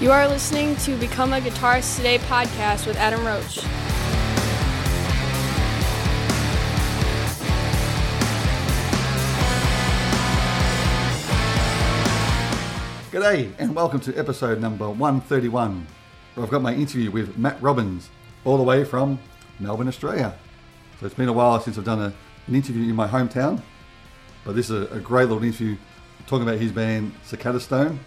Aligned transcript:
You 0.00 0.12
are 0.12 0.28
listening 0.28 0.76
to 0.76 0.96
Become 0.96 1.32
a 1.32 1.40
Guitarist 1.40 1.96
Today 1.96 2.18
podcast 2.18 2.86
with 2.86 2.96
Adam 2.98 3.26
Roach. 3.26 3.58
G'day 13.10 13.52
and 13.58 13.74
welcome 13.74 13.98
to 13.98 14.16
episode 14.16 14.60
number 14.60 14.88
131 14.88 15.84
where 16.34 16.46
I've 16.46 16.52
got 16.52 16.62
my 16.62 16.72
interview 16.72 17.10
with 17.10 17.36
Matt 17.36 17.60
Robbins 17.60 18.08
all 18.44 18.56
the 18.56 18.62
way 18.62 18.84
from 18.84 19.18
Melbourne, 19.58 19.88
Australia. 19.88 20.38
So 21.00 21.06
it's 21.06 21.16
been 21.16 21.28
a 21.28 21.32
while 21.32 21.58
since 21.58 21.76
I've 21.76 21.84
done 21.84 22.00
a, 22.00 22.14
an 22.46 22.54
interview 22.54 22.84
in 22.84 22.94
my 22.94 23.08
hometown, 23.08 23.62
but 24.44 24.54
this 24.54 24.70
is 24.70 24.92
a, 24.92 24.94
a 24.94 25.00
great 25.00 25.24
little 25.24 25.42
interview 25.42 25.76
talking 26.28 26.46
about 26.46 26.60
his 26.60 26.70
band 26.70 27.14
Cicada 27.24 27.58
Stone 27.58 27.98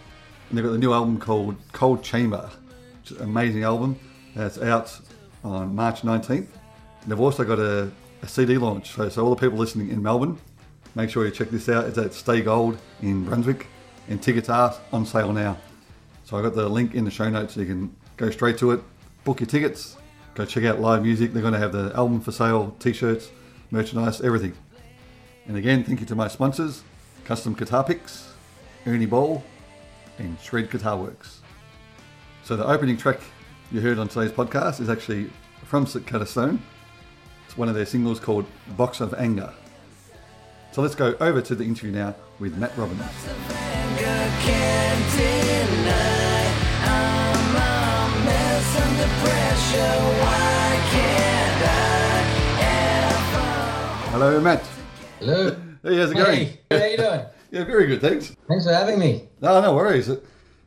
and 0.51 0.57
they've 0.57 0.65
got 0.65 0.73
the 0.73 0.77
new 0.77 0.91
album 0.91 1.17
called 1.17 1.55
Cold 1.71 2.03
Chamber, 2.03 2.49
which 2.99 3.11
is 3.11 3.17
an 3.19 3.23
amazing 3.23 3.63
album. 3.63 3.97
Uh, 4.37 4.43
it's 4.43 4.57
out 4.57 4.99
on 5.45 5.73
March 5.73 6.01
19th. 6.01 6.29
And 6.39 6.47
they've 7.07 7.21
also 7.21 7.45
got 7.45 7.57
a, 7.57 7.89
a 8.21 8.27
CD 8.27 8.57
launch, 8.57 8.91
so, 8.91 9.07
so 9.07 9.23
all 9.23 9.33
the 9.33 9.39
people 9.39 9.57
listening 9.57 9.89
in 9.89 10.03
Melbourne, 10.03 10.37
make 10.93 11.09
sure 11.09 11.23
you 11.23 11.31
check 11.31 11.51
this 11.51 11.69
out. 11.69 11.85
It's 11.85 11.97
at 11.97 12.13
Stay 12.13 12.41
Gold 12.41 12.77
in 13.01 13.23
Brunswick 13.23 13.67
and 14.09 14.21
tickets 14.21 14.49
are 14.49 14.75
on 14.91 15.05
sale 15.05 15.31
now. 15.31 15.57
So 16.25 16.35
I've 16.35 16.43
got 16.43 16.53
the 16.53 16.67
link 16.67 16.95
in 16.95 17.05
the 17.05 17.11
show 17.11 17.29
notes 17.29 17.53
so 17.53 17.61
you 17.61 17.65
can 17.65 17.95
go 18.17 18.29
straight 18.29 18.57
to 18.57 18.71
it, 18.71 18.81
book 19.23 19.39
your 19.39 19.47
tickets, 19.47 19.95
go 20.35 20.45
check 20.45 20.65
out 20.65 20.81
live 20.81 21.01
music. 21.01 21.31
They're 21.31 21.41
going 21.41 21.53
to 21.53 21.59
have 21.59 21.71
the 21.71 21.93
album 21.95 22.19
for 22.19 22.33
sale, 22.33 22.75
t-shirts, 22.79 23.31
merchandise, 23.71 24.19
everything. 24.19 24.53
And 25.47 25.55
again, 25.55 25.85
thank 25.85 26.01
you 26.01 26.05
to 26.07 26.15
my 26.15 26.27
sponsors, 26.27 26.83
Custom 27.23 27.53
Guitar 27.53 27.85
Picks, 27.85 28.33
Ernie 28.85 29.05
Ball, 29.05 29.41
and 30.17 30.39
Shred 30.39 30.69
Guitar 30.69 30.97
Works. 30.97 31.41
So 32.43 32.55
the 32.55 32.65
opening 32.65 32.97
track 32.97 33.19
you 33.71 33.81
heard 33.81 33.99
on 33.99 34.07
today's 34.07 34.31
podcast 34.31 34.79
is 34.81 34.89
actually 34.89 35.29
from 35.65 35.85
Cicada 35.85 36.25
Stone. 36.25 36.61
It's 37.45 37.57
one 37.57 37.69
of 37.69 37.75
their 37.75 37.85
singles 37.85 38.19
called 38.19 38.45
Box 38.77 39.01
of 39.01 39.13
Anger. 39.13 39.53
So 40.71 40.81
let's 40.81 40.95
go 40.95 41.15
over 41.19 41.41
to 41.41 41.55
the 41.55 41.63
interview 41.63 41.91
now 41.91 42.15
with 42.39 42.57
Matt 42.57 42.75
Robbins. 42.77 43.01
Hello, 54.11 54.39
Matt. 54.39 54.63
Hello. 55.19 55.55
Hey, 55.83 55.97
how's 55.97 56.11
it 56.11 56.15
going? 56.15 56.47
Hey, 56.69 56.79
how 56.79 56.85
you 56.85 56.97
doing? 56.97 57.25
Yeah, 57.51 57.65
very 57.65 57.85
good, 57.85 58.01
thanks. 58.01 58.35
Thanks 58.47 58.65
for 58.65 58.73
having 58.73 58.97
me. 58.97 59.27
No, 59.41 59.59
no 59.61 59.75
worries. 59.75 60.09
I 60.09 60.15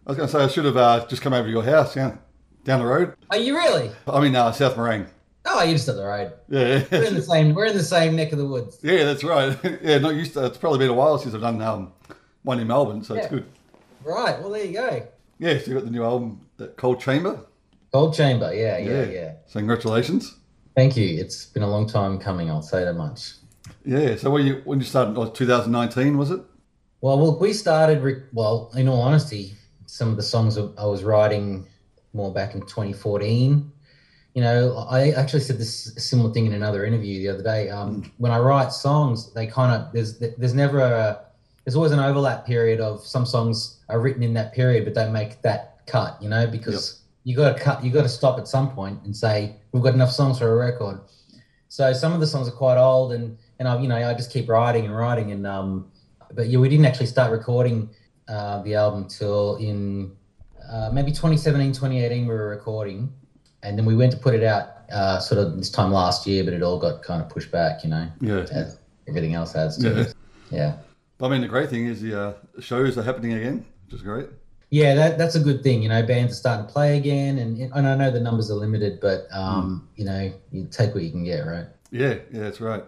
was 0.05 0.17
going 0.19 0.29
to 0.29 0.29
say 0.29 0.45
I 0.45 0.49
should 0.49 0.67
have 0.67 0.77
uh, 0.77 1.07
just 1.07 1.23
come 1.23 1.33
over 1.33 1.49
to 1.49 1.51
your 1.51 1.63
house 1.63 1.97
yeah, 1.97 2.17
down 2.65 2.81
the 2.81 2.87
road. 2.87 3.15
Are 3.31 3.39
you 3.39 3.57
really? 3.57 3.91
I 4.07 4.21
mean, 4.21 4.37
uh, 4.37 4.53
South 4.53 4.77
Morang. 4.77 5.09
Oh, 5.47 5.63
you're 5.63 5.75
just 5.75 5.89
up 5.89 5.97
the 5.97 6.05
road. 6.05 6.33
Yeah, 6.49 6.85
We're 6.93 7.05
in 7.05 7.15
the 7.15 7.23
same. 7.23 7.55
We're 7.55 7.67
in 7.67 7.77
the 7.77 7.83
same 7.83 8.17
neck 8.17 8.33
of 8.33 8.39
the 8.39 8.47
woods. 8.47 8.79
yeah, 8.83 9.05
that's 9.05 9.25
right. 9.25 9.59
yeah, 9.83 9.99
not 9.99 10.15
used 10.15 10.35
to. 10.35 10.45
It's 10.45 10.59
probably 10.59 10.79
been 10.79 10.91
a 10.91 10.95
while 10.95 11.19
since 11.19 11.35
I've 11.35 11.41
done 11.41 11.61
um, 11.63 11.93
one 12.43 12.61
in 12.61 12.67
Melbourne, 12.67 13.03
so 13.03 13.15
it's 13.15 13.29
good. 13.29 13.47
Right. 14.05 14.39
Well, 14.41 14.51
there 14.51 14.65
you 14.65 14.75
go. 14.75 15.07
Yeah, 15.39 15.59
so 15.59 15.67
you 15.67 15.75
got 15.75 15.85
the 15.85 15.91
new 15.91 16.05
album, 16.05 16.47
Cold 16.77 17.01
Chamber. 17.01 17.41
Cold 17.93 18.15
chamber. 18.15 18.53
Yeah, 18.53 18.77
yeah, 18.79 19.05
yeah. 19.05 19.33
So 19.47 19.61
congratulations. 19.61 20.37
Thank 20.75 20.97
you. 20.97 21.21
It's 21.21 21.47
been 21.47 21.63
a 21.63 21.69
long 21.69 21.87
time 21.89 22.19
coming. 22.19 22.51
I'll 22.51 22.61
say 22.61 22.85
that 22.85 22.95
much. 22.95 23.35
Yeah. 23.85 24.17
So 24.17 24.31
when 24.31 24.47
you 24.47 24.63
when 24.65 24.81
you 24.81 24.85
started, 24.85 25.17
oh, 25.17 25.31
2019 25.31 26.19
was 26.19 26.31
it? 26.33 26.41
Well, 27.05 27.19
well, 27.19 27.39
we 27.39 27.53
started. 27.53 28.03
Re- 28.03 28.23
well, 28.33 28.71
in 28.75 28.89
all 28.89 29.03
honesty, 29.03 29.53
some 29.85 30.09
of 30.09 30.17
the 30.17 30.23
songs 30.23 30.57
I 30.57 30.87
was 30.87 31.05
writing 31.05 31.67
more 32.15 32.33
back 32.33 32.55
in 32.55 32.63
2014. 32.63 33.71
You 34.33 34.43
know, 34.43 34.75
I 34.89 35.11
actually 35.11 35.41
said 35.41 35.59
this 35.59 35.93
similar 35.99 36.33
thing 36.33 36.47
in 36.47 36.55
another 36.55 36.87
interview 36.87 37.19
the 37.19 37.29
other 37.29 37.43
day. 37.43 37.69
Um, 37.69 38.11
when 38.17 38.33
I 38.33 38.39
write 38.39 38.73
songs, 38.73 39.35
they 39.35 39.47
kind 39.47 39.71
of 39.71 39.93
there's 39.93 40.19
there's 40.19 40.55
never 40.55 40.79
a 40.79 41.21
there's 41.67 41.77
always 41.77 41.93
an 41.93 41.99
overlap 41.99 42.47
period 42.47 42.81
of 42.81 43.05
some 43.05 43.27
songs 43.27 43.81
are 43.91 44.01
written 44.01 44.23
in 44.23 44.33
that 44.33 44.55
period, 44.55 44.87
but 44.87 44.95
don't 44.95 45.13
make 45.13 45.43
that 45.43 45.87
cut. 45.87 46.17
You 46.23 46.31
know, 46.31 46.47
because 46.47 47.03
you 47.25 47.37
got 47.37 47.55
to 47.55 47.63
cut, 47.63 47.85
you 47.85 47.91
got 47.91 48.05
to 48.05 48.09
stop 48.09 48.39
at 48.39 48.49
some 48.49 48.71
point 48.71 48.99
and 49.05 49.15
say 49.15 49.57
we've 49.73 49.83
got 49.83 49.93
enough 49.93 50.11
songs 50.11 50.39
for 50.39 50.51
a 50.51 50.57
record. 50.57 51.01
So 51.69 51.93
some 51.93 52.15
of 52.15 52.21
the 52.21 52.27
songs 52.27 52.49
are 52.49 52.53
quite 52.53 52.79
old, 52.79 53.13
and 53.13 53.37
and 53.59 53.69
I 53.69 53.79
you 53.79 53.89
know 53.89 53.97
I 53.97 54.15
just 54.15 54.33
keep 54.33 54.49
writing 54.49 54.87
and 54.87 54.97
writing, 54.97 55.33
and 55.33 55.47
um, 55.47 55.91
but 56.35 56.49
yeah, 56.49 56.59
we 56.59 56.69
didn't 56.69 56.87
actually 56.87 57.07
start 57.07 57.31
recording 57.31 57.91
uh, 58.29 58.63
the 58.63 58.75
album 58.75 59.07
till 59.09 59.57
in 59.57 60.13
uh, 60.71 60.91
maybe 60.93 61.11
2017, 61.11 61.73
2018 61.73 62.27
we 62.27 62.35
were 62.35 62.49
recording, 62.49 63.13
and 63.63 63.79
then 63.79 63.85
we 63.85 63.95
went 63.95 64.13
to 64.13 64.19
put 64.19 64.35
it 64.35 64.43
out 64.43 64.69
uh, 64.93 65.19
sort 65.19 65.39
of 65.41 65.57
this 65.57 65.71
time 65.71 65.93
last 65.93 66.27
year, 66.27 66.45
but 66.45 66.53
it 66.53 66.63
all 66.63 66.79
got 66.79 67.03
kind 67.03 67.23
of 67.23 67.29
pushed 67.29 67.51
back, 67.51 67.85
you 67.85 67.91
know, 67.91 68.09
Yeah. 68.21 68.47
everything 69.07 69.35
else 69.35 69.53
has 69.53 69.77
to. 69.79 69.89
Yeah. 69.91 70.07
Yeah. 70.51 70.77
But 71.19 71.27
I 71.27 71.31
mean, 71.31 71.41
the 71.43 71.49
great 71.49 71.71
thing 71.71 71.87
is 71.87 72.01
the 72.03 72.21
uh, 72.21 72.33
shows 72.61 72.99
are 72.99 73.03
happening 73.03 73.35
again, 73.35 73.65
which 73.87 73.95
is 73.95 74.03
great. 74.03 74.29
Yeah, 74.71 74.95
that, 74.95 75.19
that's 75.19 75.37
a 75.37 75.41
good 75.41 75.63
thing. 75.63 75.83
You 75.83 75.89
know, 75.89 76.03
bands 76.05 76.33
are 76.33 76.37
starting 76.37 76.67
to 76.67 76.73
play 76.73 76.97
again, 76.99 77.39
and, 77.39 77.59
and 77.61 77.87
I 77.87 77.95
know 77.95 78.11
the 78.11 78.21
numbers 78.21 78.51
are 78.51 78.55
limited, 78.55 78.99
but 79.01 79.29
um, 79.33 79.89
you 79.95 80.05
know, 80.05 80.33
you 80.51 80.67
take 80.67 80.95
what 80.95 81.05
you 81.05 81.11
can 81.11 81.23
get, 81.25 81.47
right? 81.47 81.67
Yeah, 81.91 82.15
yeah, 82.33 82.41
that's 82.41 82.61
right. 82.61 82.83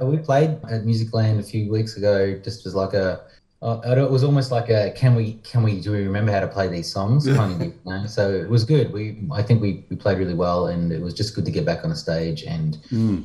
Uh, 0.00 0.06
We 0.06 0.18
played 0.18 0.50
at 0.70 0.84
Musicland 0.84 1.38
a 1.40 1.42
few 1.42 1.70
weeks 1.70 1.96
ago, 1.96 2.38
just 2.42 2.66
as 2.66 2.74
like 2.74 2.94
a. 2.94 3.20
Uh, 3.60 3.80
it 3.84 4.08
was 4.08 4.22
almost 4.22 4.52
like 4.52 4.68
a 4.68 4.92
can 4.92 5.16
we 5.16 5.32
can 5.42 5.64
we 5.64 5.80
do 5.80 5.90
we 5.90 6.04
remember 6.04 6.30
how 6.30 6.38
to 6.38 6.46
play 6.46 6.68
these 6.68 6.88
songs 6.92 7.26
kind 7.26 7.52
of 7.60 7.60
you 7.60 7.74
know? 7.86 8.06
so 8.06 8.30
it 8.30 8.48
was 8.48 8.62
good 8.64 8.92
we 8.92 9.18
I 9.32 9.42
think 9.42 9.60
we, 9.60 9.84
we 9.90 9.96
played 9.96 10.16
really 10.18 10.32
well 10.34 10.68
and 10.68 10.92
it 10.92 11.00
was 11.02 11.12
just 11.12 11.34
good 11.34 11.44
to 11.44 11.50
get 11.50 11.64
back 11.66 11.82
on 11.82 11.90
the 11.90 11.96
stage 11.96 12.44
and 12.44 12.78
Mm. 12.92 13.24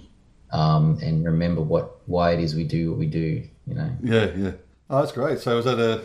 um 0.52 0.98
and 1.04 1.24
remember 1.24 1.62
what 1.62 2.00
why 2.08 2.32
it 2.32 2.40
is 2.40 2.56
we 2.56 2.64
do 2.64 2.90
what 2.90 2.98
we 2.98 3.06
do 3.06 3.44
you 3.68 3.76
know 3.76 3.92
Yeah, 4.02 4.32
yeah. 4.36 4.52
Oh, 4.90 5.02
that's 5.02 5.12
great. 5.12 5.38
So 5.40 5.56
was 5.58 5.66
that 5.66 5.78
a 5.80 6.02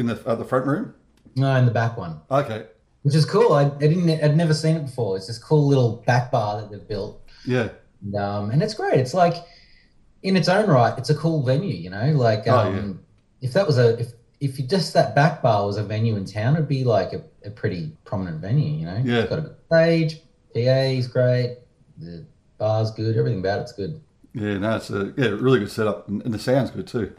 in 0.00 0.06
the 0.06 0.20
at 0.26 0.38
the 0.38 0.44
front 0.44 0.66
room? 0.66 0.92
no 1.36 1.54
in 1.54 1.64
the 1.64 1.70
back 1.70 1.96
one 1.96 2.18
Okay. 2.32 2.66
which 3.04 3.14
is 3.14 3.24
cool 3.24 3.52
I, 3.52 3.66
I 3.66 3.86
didn't 3.86 4.10
I'd 4.10 4.36
never 4.36 4.52
seen 4.54 4.74
it 4.78 4.84
before 4.86 5.16
it's 5.16 5.28
this 5.28 5.38
cool 5.38 5.64
little 5.68 6.02
back 6.08 6.32
bar 6.32 6.60
that 6.60 6.72
they've 6.72 6.88
built 6.88 7.22
Yeah. 7.46 7.68
And, 8.02 8.16
um, 8.16 8.50
and 8.50 8.64
it's 8.64 8.74
great. 8.74 8.98
It's 8.98 9.14
like 9.14 9.36
in 10.24 10.36
its 10.36 10.48
own 10.48 10.68
right, 10.68 10.98
it's 10.98 11.10
a 11.10 11.14
cool 11.14 11.42
venue, 11.42 11.74
you 11.74 11.90
know. 11.90 12.06
Like 12.12 12.44
Oh, 12.48 12.58
um, 12.58 13.00
if 13.40 13.52
that 13.52 13.66
was 13.66 13.78
a 13.78 13.98
if 14.00 14.12
if 14.40 14.58
you 14.58 14.66
just 14.66 14.92
that 14.94 15.14
back 15.14 15.42
bar 15.42 15.66
was 15.66 15.76
a 15.76 15.84
venue 15.84 16.16
in 16.16 16.24
town, 16.24 16.54
it'd 16.54 16.66
be 16.66 16.82
like 16.82 17.12
a, 17.12 17.22
a 17.44 17.50
pretty 17.50 17.92
prominent 18.04 18.40
venue, 18.40 18.78
you 18.78 18.86
know. 18.86 19.00
Yeah. 19.04 19.20
It's 19.20 19.30
got 19.30 19.38
a 19.38 19.42
good 19.42 19.56
stage, 19.66 20.20
PA's 20.54 21.06
great, 21.06 21.58
the 21.98 22.24
bar's 22.58 22.90
good, 22.90 23.16
everything 23.16 23.38
about 23.38 23.60
it's 23.60 23.72
good. 23.72 24.00
Yeah, 24.32 24.58
no, 24.58 24.76
it's 24.76 24.90
a 24.90 25.12
yeah, 25.16 25.28
really 25.28 25.60
good 25.60 25.70
setup, 25.70 26.08
and, 26.08 26.22
and 26.22 26.34
the 26.34 26.38
sound's 26.38 26.70
good 26.70 26.88
too. 26.88 27.14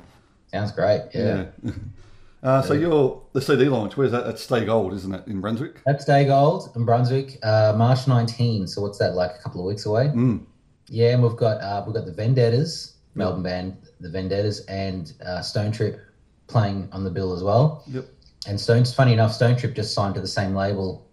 Sounds 0.48 0.72
great. 0.72 1.04
Yeah. 1.14 1.46
Yeah. 1.64 1.72
uh, 2.44 2.62
so 2.64 2.74
your 2.74 3.22
the 3.34 3.42
CD 3.42 3.66
launch, 3.70 3.96
where's 3.98 4.12
that? 4.12 4.26
That's 4.26 4.42
Stay 4.42 4.66
Gold, 4.66 4.94
isn't 4.94 5.14
it, 5.14 5.28
in 5.28 5.42
Brunswick? 5.42 5.82
That's 5.86 6.04
Stay 6.04 6.26
Gold 6.26 6.72
in 6.76 6.86
Brunswick, 6.86 7.38
uh, 7.44 7.74
March 7.78 8.08
19. 8.08 8.68
So 8.68 8.82
what's 8.82 8.98
that 8.98 9.14
like? 9.14 9.32
A 9.40 9.42
couple 9.44 9.62
of 9.62 9.68
weeks 9.68 9.86
away. 9.86 10.08
Mm. 10.08 10.44
Yeah, 10.88 11.14
and 11.14 11.24
we've 11.24 11.38
got 11.38 11.62
uh, 11.62 11.84
we've 11.86 11.96
got 11.96 12.06
the 12.06 12.12
Vendettas, 12.12 12.95
Melbourne 13.16 13.44
band, 13.44 13.78
the 14.00 14.10
Vendettas, 14.10 14.66
and 14.66 15.14
uh, 15.26 15.42
Stone 15.42 15.72
Trip 15.72 16.00
playing 16.48 16.88
on 16.92 17.04
the 17.04 17.10
bill 17.10 17.34
as 17.34 17.44
well. 17.44 17.84
Yep. 17.88 18.06
And 18.48 18.60
Stone's 18.60 18.94
funny 18.94 19.14
enough, 19.14 19.34
Stone 19.34 19.56
Trip 19.58 19.74
just 19.76 19.94
signed 19.94 20.14
to 20.16 20.22
the 20.22 20.28
same 20.28 20.54
label, 20.54 21.08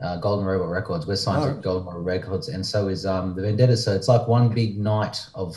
uh, 0.00 0.16
Golden 0.18 0.46
Robot 0.46 0.68
Records. 0.68 1.06
We're 1.06 1.16
signed 1.16 1.42
Oh. 1.44 1.54
to 1.54 1.60
Golden 1.60 1.86
Robot 1.88 2.04
Records, 2.04 2.48
and 2.48 2.64
so 2.64 2.88
is 2.88 3.04
um, 3.04 3.34
the 3.34 3.42
Vendettas. 3.42 3.84
So 3.84 3.94
it's 3.94 4.08
like 4.08 4.26
one 4.26 4.48
big 4.48 4.78
night 4.78 5.26
of 5.34 5.56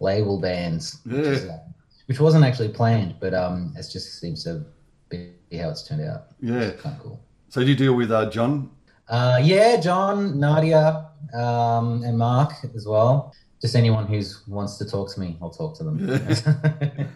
label 0.00 0.40
bands, 0.40 1.00
which, 1.04 1.14
is, 1.26 1.44
uh, 1.48 1.58
which 2.06 2.20
wasn't 2.20 2.44
actually 2.44 2.68
planned, 2.68 3.16
but 3.20 3.34
um, 3.34 3.74
it 3.76 3.86
just 3.90 4.20
seems 4.20 4.44
to 4.44 4.64
be 5.10 5.32
how 5.58 5.68
it's 5.70 5.86
turned 5.86 6.02
out. 6.02 6.28
Yeah. 6.40 6.70
Kind 6.70 6.96
of 6.96 7.02
cool. 7.02 7.20
So 7.48 7.60
do 7.62 7.66
you 7.68 7.76
deal 7.76 7.94
with 7.94 8.10
uh, 8.10 8.30
John? 8.30 8.70
Uh, 9.08 9.40
yeah, 9.42 9.78
John, 9.80 10.38
Nadia, 10.40 11.08
um, 11.34 12.02
and 12.02 12.18
Mark 12.18 12.52
as 12.74 12.86
well. 12.86 13.34
Just 13.60 13.74
anyone 13.74 14.06
who 14.06 14.20
wants 14.46 14.76
to 14.78 14.84
talk 14.84 15.12
to 15.14 15.20
me, 15.20 15.36
I'll 15.40 15.50
talk 15.50 15.76
to 15.78 15.84
them. 15.84 15.98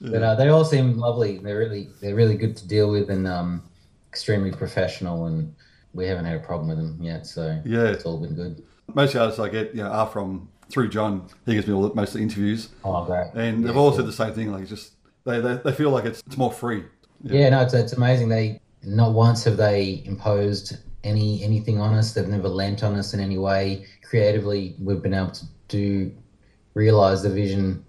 but 0.00 0.22
uh, 0.22 0.34
they 0.34 0.48
all 0.48 0.64
seem 0.64 0.96
lovely. 0.98 1.38
They're 1.38 1.58
really, 1.58 1.90
they're 2.00 2.14
really 2.14 2.36
good 2.36 2.56
to 2.56 2.66
deal 2.66 2.90
with 2.90 3.10
and 3.10 3.26
um, 3.26 3.62
extremely 4.08 4.50
professional. 4.50 5.26
And 5.26 5.54
we 5.92 6.06
haven't 6.06 6.24
had 6.24 6.36
a 6.36 6.40
problem 6.40 6.68
with 6.68 6.78
them 6.78 6.98
yet, 7.00 7.26
so 7.26 7.60
Yeah. 7.64 7.84
it's 7.84 8.04
all 8.04 8.18
been 8.18 8.34
good. 8.34 8.62
Most 8.94 9.14
artists 9.14 9.38
I 9.38 9.48
get, 9.48 9.74
you 9.74 9.82
know, 9.82 9.90
are 9.90 10.06
from 10.06 10.48
through 10.70 10.88
John. 10.88 11.28
He 11.46 11.54
gives 11.54 11.66
me 11.66 11.74
all 11.74 11.82
the, 11.88 11.94
most 11.94 12.08
of 12.10 12.14
the 12.14 12.22
interviews, 12.22 12.70
Oh, 12.84 13.04
great! 13.04 13.30
and 13.34 13.64
they've 13.64 13.76
all 13.76 13.92
said 13.92 14.06
the 14.06 14.12
same 14.12 14.32
thing. 14.32 14.50
Like, 14.52 14.62
it's 14.62 14.70
just 14.70 14.92
they, 15.24 15.40
they, 15.40 15.56
they 15.64 15.72
feel 15.72 15.90
like 15.90 16.04
it's 16.04 16.22
it's 16.26 16.36
more 16.36 16.52
free. 16.52 16.84
Yeah, 17.22 17.50
no, 17.50 17.60
it's, 17.60 17.74
it's 17.74 17.92
amazing. 17.92 18.28
They 18.28 18.60
not 18.82 19.12
once 19.12 19.44
have 19.44 19.56
they 19.56 20.02
imposed 20.04 20.78
any 21.04 21.42
anything 21.44 21.80
on 21.80 21.94
us. 21.94 22.12
They've 22.12 22.26
never 22.26 22.48
lent 22.48 22.82
on 22.82 22.94
us 22.96 23.14
in 23.14 23.20
any 23.20 23.38
way. 23.38 23.86
Creatively, 24.02 24.74
we've 24.80 25.02
been 25.02 25.14
able 25.14 25.30
to 25.32 25.44
do 25.76 26.12
realize 26.74 27.22
the 27.22 27.30
vision 27.42 27.84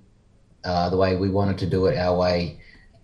uh, 0.70 0.90
the 0.90 0.98
way 1.04 1.16
we 1.26 1.30
wanted 1.30 1.58
to 1.64 1.68
do 1.76 1.80
it 1.90 1.98
our 1.98 2.16
way, 2.26 2.38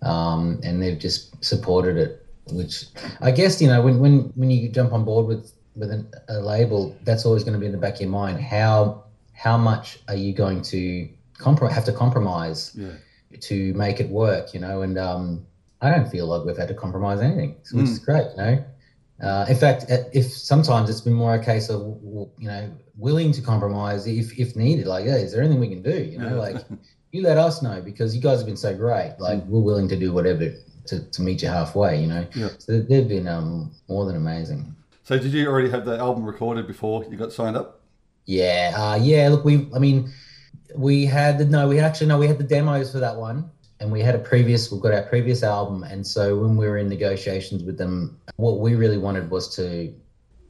um, 0.02 0.60
and 0.64 0.81
they've 0.81 1.00
just 1.08 1.22
supported 1.44 1.96
it 1.98 2.12
which 2.60 2.86
I 3.22 3.30
guess 3.40 3.62
you 3.62 3.68
know 3.72 3.80
when 3.86 4.00
when 4.00 4.16
when 4.40 4.50
you 4.50 4.70
jump 4.70 4.92
on 4.98 5.04
board 5.06 5.26
with 5.28 5.44
with 5.76 5.92
an, 5.92 6.04
a 6.30 6.40
label, 6.54 6.98
that's 7.04 7.24
always 7.26 7.44
going 7.46 7.54
to 7.54 7.60
be 7.60 7.68
in 7.68 7.72
the 7.72 7.78
back 7.86 7.96
of 7.96 8.02
your 8.02 8.10
mind. 8.10 8.40
How 8.42 9.04
how 9.34 9.58
much 9.58 10.00
are 10.08 10.16
you 10.16 10.34
going 10.34 10.62
to 10.74 11.08
have 11.78 11.86
to 11.86 11.94
compromise 11.94 12.76
Yeah. 12.76 12.96
to 13.50 13.56
make 13.76 14.00
it 14.04 14.10
work? 14.10 14.46
You 14.54 14.62
know, 14.66 14.81
and 14.81 14.98
um, 14.98 15.46
I 15.81 15.88
don't 15.94 16.10
feel 16.10 16.26
like 16.31 16.44
we've 16.46 16.58
had 16.58 16.68
to 16.70 16.74
compromise 16.86 17.20
anything, 17.22 17.52
which 17.74 17.86
Mm. 17.86 17.92
is 17.94 18.00
great. 18.00 18.28
You 18.36 18.38
know, 18.44 18.56
uh, 19.21 19.45
in 19.50 19.56
fact, 19.56 19.86
uh, 19.92 20.04
if 20.13 20.31
sometimes 20.31 20.89
it's 20.89 21.01
been 21.01 21.13
more 21.13 21.36
a 21.36 21.44
case 21.44 21.69
of 21.69 21.81
you 22.38 22.48
know 22.48 22.71
willing 22.98 23.31
to 23.33 23.42
compromise 23.42 24.07
if 24.07 24.38
if 24.39 24.56
needed. 24.56 24.88
Like, 24.88 25.06
hey, 25.06 25.21
is 25.24 25.31
there 25.31 25.42
anything 25.42 25.60
we 25.60 25.69
can 25.69 25.81
do? 25.81 26.04
You 26.04 26.19
know, 26.19 26.38
like 26.38 26.57
you 27.12 27.21
let 27.24 27.38
us 27.38 27.62
know 27.62 27.81
because 27.81 28.16
you 28.16 28.21
guys 28.21 28.38
have 28.39 28.45
been 28.45 28.57
so 28.57 28.75
great. 28.75 29.16
Like, 29.19 29.44
we're 29.45 29.60
willing 29.62 29.88
to 29.89 29.95
do 29.98 30.13
whatever 30.13 30.54
to, 30.88 31.00
to 31.12 31.21
meet 31.21 31.42
you 31.42 31.48
halfway. 31.50 32.01
You 32.01 32.07
know, 32.07 32.27
Yeah. 32.36 32.50
so 32.57 32.80
they've 32.80 33.07
been 33.07 33.27
um 33.27 33.71
more 33.88 34.06
than 34.06 34.16
amazing. 34.16 34.75
So 35.04 35.18
did 35.18 35.33
you 35.33 35.48
already 35.48 35.69
have 35.71 35.86
the 35.86 35.98
album 35.98 36.24
recorded 36.24 36.68
before 36.68 37.04
you 37.10 37.18
got 37.18 37.33
signed 37.33 37.57
up? 37.57 37.81
Yeah, 38.25 38.74
uh, 38.77 38.95
yeah. 39.01 39.27
Look, 39.30 39.44
we, 39.44 39.68
I 39.74 39.80
mean, 39.80 40.12
we 40.75 41.06
had 41.06 41.39
the 41.39 41.45
no, 41.45 41.68
we 41.68 41.80
actually 41.80 42.07
no, 42.07 42.19
we 42.19 42.27
had 42.27 42.38
the 42.38 42.44
demos 42.44 42.92
for 42.92 43.00
that 43.00 43.16
one, 43.16 43.50
and 43.80 43.92
we 43.92 44.02
had 44.02 44.16
a 44.16 44.20
previous. 44.20 44.72
We've 44.72 44.81
got 44.81 44.94
our 44.94 45.04
previous 45.04 45.44
album, 45.44 45.84
and 45.84 46.06
so 46.06 46.38
when 46.38 46.58
we 46.58 46.68
were 46.68 46.78
in 46.78 46.90
negotiations 46.90 47.64
with 47.64 47.78
them, 47.78 48.20
what 48.36 48.60
we 48.60 48.76
really 48.76 48.98
wanted 48.98 49.30
was 49.30 49.56
to 49.56 49.94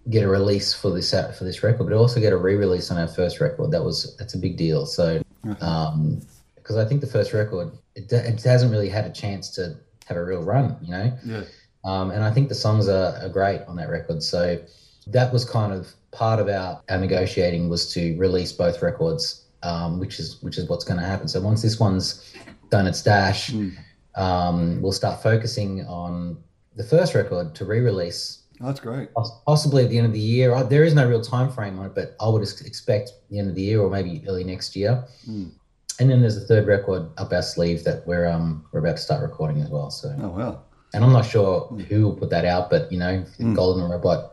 get 0.10 0.24
a 0.24 0.28
release 0.28 0.74
for 0.74 0.92
this 0.92 1.12
for 1.12 1.44
this 1.44 1.62
record, 1.64 1.84
but 1.86 1.94
also 1.94 2.20
get 2.20 2.34
a 2.34 2.38
re-release 2.38 2.90
on 2.92 2.98
our 2.98 3.08
first 3.08 3.40
record. 3.40 3.72
That 3.72 3.84
was 3.84 4.16
that's 4.18 4.34
a 4.34 4.38
big 4.38 4.58
deal. 4.58 4.86
So, 4.86 5.22
um, 5.62 6.22
because 6.56 6.78
I 6.78 6.86
think 6.86 7.02
the 7.02 7.08
first 7.08 7.34
record 7.34 7.72
it, 7.96 8.12
it 8.12 8.44
hasn't 8.44 8.72
really 8.72 8.90
had 8.90 9.06
a 9.06 9.12
chance 9.12 9.50
to 9.52 9.76
have 10.08 10.18
a 10.18 10.24
real 10.24 10.44
run, 10.44 10.78
you 10.82 10.92
know. 10.92 11.18
Yeah. 11.26 11.44
Um, 11.86 12.12
and 12.12 12.24
I 12.24 12.32
think 12.32 12.50
the 12.50 12.56
songs 12.56 12.88
are, 12.90 13.16
are 13.22 13.30
great 13.30 13.62
on 13.68 13.76
that 13.78 13.90
record. 13.90 14.22
So 14.22 14.60
that 15.08 15.32
was 15.32 15.46
kind 15.46 15.72
of 15.72 15.88
part 16.12 16.40
of 16.40 16.50
our, 16.50 16.82
our 16.90 16.98
negotiating 16.98 17.70
was 17.70 17.94
to 17.94 18.18
release 18.18 18.52
both 18.52 18.82
records, 18.82 19.46
um, 19.64 20.00
which 20.00 20.20
is 20.20 20.42
which 20.42 20.58
is 20.58 20.68
what's 20.68 20.84
going 20.84 21.00
to 21.00 21.06
happen. 21.06 21.28
So 21.28 21.40
once 21.40 21.62
this 21.62 21.80
one's 21.80 22.34
done 22.70 22.88
its 22.88 23.02
dash, 23.02 23.52
Mm. 23.52 23.74
um, 24.16 24.82
we'll 24.82 24.92
start 24.92 25.22
focusing 25.22 25.86
on 25.86 26.38
the 26.76 26.84
first 26.84 27.16
record 27.16 27.56
to 27.56 27.66
re-release, 27.66 28.44
Oh, 28.62 28.68
that's 28.68 28.80
great. 28.80 29.10
possibly 29.46 29.84
at 29.86 29.90
the 29.90 29.98
end 29.98 30.08
of 30.08 30.14
the 30.14 30.20
year. 30.20 30.64
There 30.64 30.84
is 30.84 30.94
no 30.94 31.08
real 31.08 31.22
time 31.22 31.50
frame 31.50 31.80
on 31.80 31.86
it, 31.88 31.96
but 31.96 32.16
I 32.20 32.28
would 32.30 32.42
expect 32.44 33.12
the 33.30 33.40
end 33.40 33.50
of 33.50 33.56
the 33.56 33.62
year 33.62 33.82
or 33.82 33.90
maybe 33.90 34.24
early 34.28 34.44
next 34.44 34.76
year. 34.76 35.04
Mm. 35.30 35.52
And 36.00 36.10
then 36.10 36.22
there's 36.22 36.38
a 36.38 36.42
third 36.42 36.66
record 36.68 37.08
up 37.18 37.32
our 37.34 37.42
sleeve 37.42 37.84
that 37.84 38.06
we're 38.08 38.26
um 38.28 38.66
we're 38.72 38.80
about 38.80 38.96
to 38.98 39.02
start 39.02 39.22
recording 39.22 39.62
as 39.62 39.70
well. 39.70 39.90
So 39.92 40.14
Oh 40.22 40.30
wow. 40.30 40.62
and 40.94 41.04
I'm 41.04 41.12
not 41.12 41.26
sure 41.26 41.68
who 41.90 42.04
will 42.04 42.16
put 42.16 42.30
that 42.30 42.46
out, 42.46 42.70
but 42.70 42.90
you 42.92 42.98
know, 43.00 43.10
if 43.10 43.38
Mm. 43.38 43.56
Golden 43.56 43.90
Robot 43.90 44.32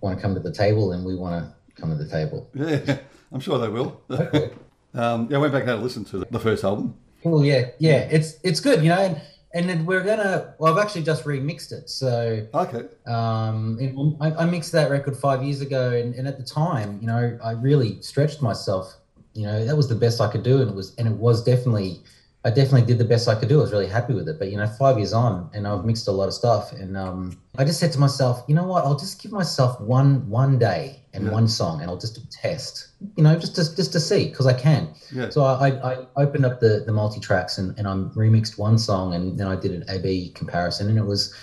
want 0.00 0.16
to 0.16 0.22
come 0.22 0.34
to 0.34 0.40
the 0.40 0.52
table, 0.52 0.92
and 0.92 1.04
we 1.04 1.14
want 1.16 1.34
to 1.44 1.80
come 1.80 1.90
to 1.90 1.96
the 2.02 2.08
table. 2.08 2.48
Yeah, 2.54 2.98
I'm 3.32 3.40
sure 3.40 3.58
they 3.58 3.68
will. 3.68 4.00
Um, 4.94 5.28
yeah, 5.30 5.36
I 5.36 5.40
went 5.40 5.52
back 5.52 5.60
and 5.62 5.68
had 5.70 5.78
a 5.78 5.82
listen 5.82 6.02
to 6.06 6.24
the 6.30 6.40
first 6.40 6.64
album. 6.64 6.94
Well, 7.24 7.44
yeah, 7.44 7.70
yeah, 7.78 8.08
it's 8.10 8.38
it's 8.42 8.60
good, 8.60 8.82
you 8.82 8.88
know, 8.90 8.98
and, 8.98 9.20
and 9.54 9.68
then 9.68 9.84
we're 9.86 10.04
gonna. 10.04 10.54
Well, 10.58 10.72
I've 10.72 10.82
actually 10.84 11.02
just 11.02 11.24
remixed 11.24 11.72
it, 11.72 11.90
so 11.90 12.46
Okay. 12.54 12.84
um, 13.06 13.78
it, 13.80 13.94
I, 14.20 14.42
I 14.42 14.44
mixed 14.44 14.72
that 14.72 14.90
record 14.90 15.16
five 15.16 15.42
years 15.42 15.60
ago, 15.60 15.90
and, 15.92 16.14
and 16.14 16.28
at 16.28 16.38
the 16.38 16.44
time, 16.44 16.98
you 17.00 17.06
know, 17.06 17.38
I 17.42 17.52
really 17.52 18.00
stretched 18.02 18.40
myself. 18.42 18.94
You 19.34 19.46
know, 19.46 19.64
that 19.64 19.76
was 19.76 19.88
the 19.88 19.94
best 19.94 20.20
I 20.20 20.30
could 20.30 20.42
do, 20.42 20.60
and 20.60 20.70
it 20.70 20.74
was 20.74 20.94
and 20.96 21.08
it 21.08 21.14
was 21.14 21.42
definitely. 21.42 22.00
I 22.48 22.50
definitely 22.50 22.86
did 22.86 22.96
the 22.96 23.04
best 23.04 23.28
I 23.28 23.34
could 23.34 23.50
do. 23.50 23.58
I 23.58 23.62
was 23.62 23.72
really 23.72 23.86
happy 23.86 24.14
with 24.14 24.26
it. 24.26 24.38
But 24.38 24.50
you 24.50 24.56
know, 24.56 24.66
five 24.66 24.96
years 24.96 25.12
on, 25.12 25.50
and 25.52 25.68
I've 25.68 25.84
mixed 25.84 26.08
a 26.08 26.12
lot 26.12 26.28
of 26.28 26.32
stuff, 26.34 26.72
and 26.72 26.96
um, 26.96 27.38
I 27.58 27.64
just 27.64 27.78
said 27.78 27.92
to 27.92 27.98
myself, 27.98 28.42
you 28.48 28.54
know 28.54 28.64
what? 28.64 28.86
I'll 28.86 28.96
just 28.98 29.20
give 29.22 29.32
myself 29.32 29.78
one 29.82 30.26
one 30.30 30.58
day 30.58 31.02
and 31.12 31.26
Yeah. 31.26 31.30
one 31.30 31.46
song, 31.46 31.82
and 31.82 31.90
I'll 31.90 31.98
just 31.98 32.14
do 32.14 32.22
test. 32.30 32.88
You 33.16 33.22
know, 33.24 33.38
just 33.38 33.54
to 33.56 33.76
just 33.76 33.92
to 33.92 34.00
see 34.00 34.30
because 34.30 34.46
I 34.46 34.54
can. 34.54 34.94
Yeah. 35.12 35.28
So 35.28 35.44
I, 35.44 35.68
I, 35.68 35.92
I 35.92 36.06
opened 36.16 36.46
up 36.46 36.58
the 36.60 36.84
the 36.86 36.92
multi 36.92 37.20
tracks 37.20 37.58
and 37.58 37.78
and 37.78 37.86
I 37.86 37.92
remixed 38.16 38.56
one 38.58 38.78
song, 38.78 39.12
and 39.14 39.38
then 39.38 39.46
I 39.46 39.54
did 39.54 39.72
an 39.72 39.84
A/B 39.90 40.30
comparison, 40.34 40.88
and 40.88 40.96
it 40.98 41.04
was 41.04 41.34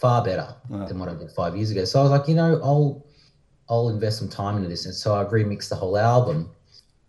far 0.00 0.24
better 0.24 0.54
Wow. 0.70 0.86
than 0.86 0.98
what 0.98 1.10
I 1.10 1.14
did 1.16 1.30
five 1.32 1.54
years 1.54 1.70
ago. 1.70 1.84
So 1.84 2.00
I 2.00 2.02
was 2.02 2.12
like, 2.12 2.28
you 2.28 2.34
know, 2.34 2.58
I'll 2.64 3.04
I'll 3.68 3.90
invest 3.90 4.20
some 4.20 4.30
time 4.30 4.56
into 4.56 4.70
this, 4.70 4.86
and 4.86 4.94
so 4.94 5.14
I've 5.14 5.28
remixed 5.28 5.68
the 5.68 5.76
whole 5.76 5.98
album, 5.98 6.48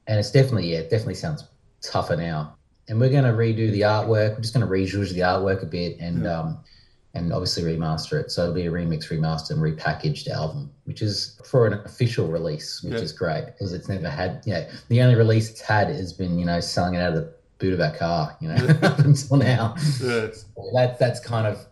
and 0.08 0.20
it's 0.20 0.32
definitely 0.32 0.74
yeah, 0.74 0.80
it 0.80 0.90
definitely 0.90 1.16
sounds 1.16 1.46
tougher 1.82 2.18
now. 2.18 2.57
And 2.90 3.00
we're 3.00 3.10
gonna 3.10 3.34
redo 3.34 3.72
the 3.72 3.82
artwork. 3.82 4.36
We're 4.36 4.42
just 4.42 4.54
gonna 4.54 4.66
rejudge 4.66 5.12
the 5.12 5.22
artwork 5.22 5.62
a 5.64 5.66
bit, 5.66 5.98
and 6.00 6.24
Yeah. 6.24 6.40
um, 6.40 6.60
and 7.14 7.34
obviously 7.34 7.64
remaster 7.64 8.20
it. 8.22 8.30
So 8.32 8.44
it'll 8.44 8.54
be 8.54 8.68
a 8.68 8.72
remix, 8.72 9.08
remastered, 9.08 9.52
and 9.52 9.60
repackaged 9.62 10.28
album, 10.28 10.70
which 10.86 11.02
is 11.02 11.40
for 11.44 11.66
an 11.66 11.74
official 11.74 12.28
release, 12.28 12.84
which 12.84 12.94
Yeah. 12.94 13.00
is 13.00 13.12
great 13.12 13.46
because 13.48 13.74
it's 13.74 13.90
never 13.90 14.10
had. 14.10 14.42
Yeah, 14.46 14.70
the 14.90 15.02
only 15.02 15.16
release 15.16 15.50
it's 15.50 15.62
had 15.62 15.88
has 15.90 16.14
been 16.14 16.38
you 16.40 16.46
know 16.46 16.60
selling 16.60 16.94
it 16.96 17.02
out 17.02 17.14
of 17.14 17.16
the 17.16 17.30
boot 17.60 17.74
of 17.74 17.82
our 17.82 17.92
car, 17.96 18.36
you 18.40 18.48
know, 18.50 18.56
up 18.84 19.00
until 19.00 19.38
now 19.38 19.76
Yeah. 20.02 20.28
that's 20.74 21.00
that's 21.00 21.20
kind 21.20 21.48
of 21.48 21.66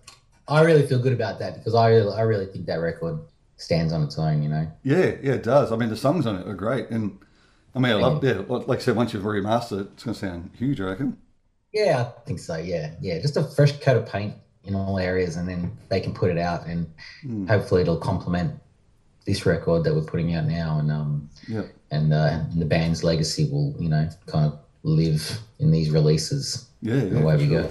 I 0.47 0.61
really 0.61 0.85
feel 0.85 0.99
good 0.99 1.13
about 1.13 1.39
that 1.39 1.55
because 1.55 1.73
I 1.75 1.89
really, 1.89 2.13
I 2.15 2.21
really 2.21 2.45
think 2.45 2.65
that 2.67 2.75
record 2.79 3.19
stands 3.57 3.91
on 3.93 4.03
its 4.03 4.17
own. 4.19 4.43
You 4.43 4.49
know. 4.49 4.67
Yeah, 4.83 5.15
yeah, 5.23 5.33
it 5.33 5.43
does. 5.43 5.71
I 5.71 5.75
mean, 5.75 5.89
the 5.89 5.95
songs 5.97 6.25
on 6.27 6.35
it 6.35 6.47
are 6.47 6.53
great, 6.53 6.89
and 6.91 7.17
I 7.75 7.79
mean, 7.79 7.91
I 7.91 7.95
love. 7.95 8.23
Yeah, 8.23 8.41
like 8.47 8.79
I 8.79 8.81
said, 8.81 8.95
once 8.95 9.13
you've 9.13 9.23
remastered 9.23 9.81
it, 9.81 9.87
it's 9.93 10.03
going 10.03 10.13
to 10.13 10.19
sound 10.19 10.51
huge. 10.57 10.79
I 10.79 10.85
reckon. 10.85 11.17
Yeah, 11.73 12.09
I 12.17 12.21
think 12.21 12.39
so. 12.39 12.55
Yeah, 12.55 12.91
yeah, 13.01 13.19
just 13.19 13.35
a 13.35 13.43
fresh 13.43 13.73
coat 13.79 13.97
of 13.97 14.05
paint 14.07 14.33
in 14.63 14.75
all 14.75 14.97
areas, 14.97 15.35
and 15.35 15.47
then 15.47 15.77
they 15.89 15.99
can 15.99 16.13
put 16.13 16.31
it 16.31 16.37
out, 16.37 16.65
and 16.65 16.87
Mm. 17.25 17.47
hopefully 17.49 17.81
it'll 17.81 17.97
complement 17.97 18.53
this 19.25 19.45
record 19.45 19.83
that 19.83 19.93
we're 19.93 20.01
putting 20.05 20.33
out 20.35 20.45
now, 20.45 20.79
and 20.79 20.89
um, 20.91 21.29
Yeah. 21.47 21.63
and, 21.91 22.13
uh, 22.13 22.43
and 22.51 22.61
the 22.61 22.65
band's 22.65 23.03
legacy 23.03 23.49
will, 23.51 23.75
you 23.79 23.89
know, 23.89 24.07
kind 24.27 24.45
of 24.45 24.59
live 24.83 25.39
in 25.59 25.71
these 25.71 25.89
releases. 25.91 26.67
Yeah, 26.81 26.95
yeah. 27.03 27.19
Away 27.19 27.37
we 27.37 27.47
sure. 27.47 27.63
go. 27.63 27.69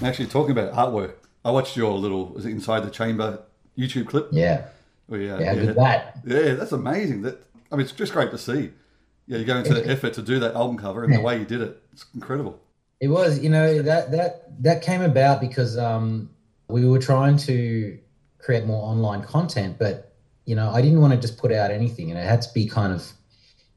I'm 0.00 0.04
actually 0.06 0.26
talking 0.26 0.52
about 0.56 0.72
artwork. 0.74 1.14
I 1.44 1.50
watched 1.50 1.76
your 1.76 1.92
little 1.92 2.36
inside 2.44 2.80
the 2.80 2.90
chamber 2.90 3.40
YouTube 3.76 4.08
clip. 4.08 4.28
Yeah, 4.32 4.66
Where, 5.06 5.20
you, 5.20 5.32
uh, 5.32 5.38
yeah, 5.38 5.52
yeah, 5.52 5.64
good 5.64 5.76
that. 5.76 6.18
yeah, 6.24 6.54
that's 6.54 6.72
amazing. 6.72 7.22
That 7.22 7.42
I 7.70 7.76
mean, 7.76 7.84
it's 7.84 7.92
just 7.92 8.12
great 8.12 8.30
to 8.30 8.38
see. 8.38 8.72
Yeah, 9.26 9.38
you 9.38 9.44
go 9.44 9.56
into 9.56 9.74
the 9.74 9.86
effort 9.86 10.14
to 10.14 10.22
do 10.22 10.38
that 10.40 10.54
album 10.54 10.78
cover 10.78 11.04
and 11.04 11.14
the 11.14 11.20
way 11.20 11.38
you 11.38 11.44
did 11.44 11.60
it. 11.60 11.82
It's 11.92 12.06
incredible. 12.14 12.58
It 13.00 13.08
was, 13.08 13.38
you 13.38 13.50
know, 13.50 13.82
that 13.82 14.10
that 14.10 14.62
that 14.62 14.82
came 14.82 15.02
about 15.02 15.40
because 15.40 15.76
um, 15.78 16.30
we 16.68 16.86
were 16.86 16.98
trying 16.98 17.36
to 17.38 17.98
create 18.38 18.64
more 18.64 18.82
online 18.82 19.22
content, 19.22 19.76
but 19.78 20.12
you 20.46 20.56
know, 20.56 20.70
I 20.70 20.80
didn't 20.80 21.00
want 21.00 21.12
to 21.12 21.20
just 21.20 21.36
put 21.36 21.52
out 21.52 21.70
anything, 21.70 22.10
and 22.10 22.18
it 22.18 22.26
had 22.26 22.40
to 22.42 22.52
be 22.54 22.66
kind 22.66 22.92
of 22.92 23.12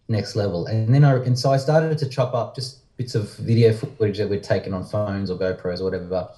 next 0.08 0.36
level. 0.36 0.66
And 0.68 0.94
then 0.94 1.04
I 1.04 1.16
and 1.18 1.38
so 1.38 1.52
I 1.52 1.58
started 1.58 1.98
to 1.98 2.08
chop 2.08 2.34
up 2.34 2.56
just 2.56 2.81
bits 3.02 3.16
of 3.16 3.34
video 3.38 3.74
footage 3.74 4.20
that 4.20 4.30
we'd 4.30 4.44
taken 4.44 4.74
on 4.76 4.84
phones 4.84 5.32
or 5.32 5.38
GoPros 5.38 5.80
or 5.82 5.86
whatever, 5.86 6.30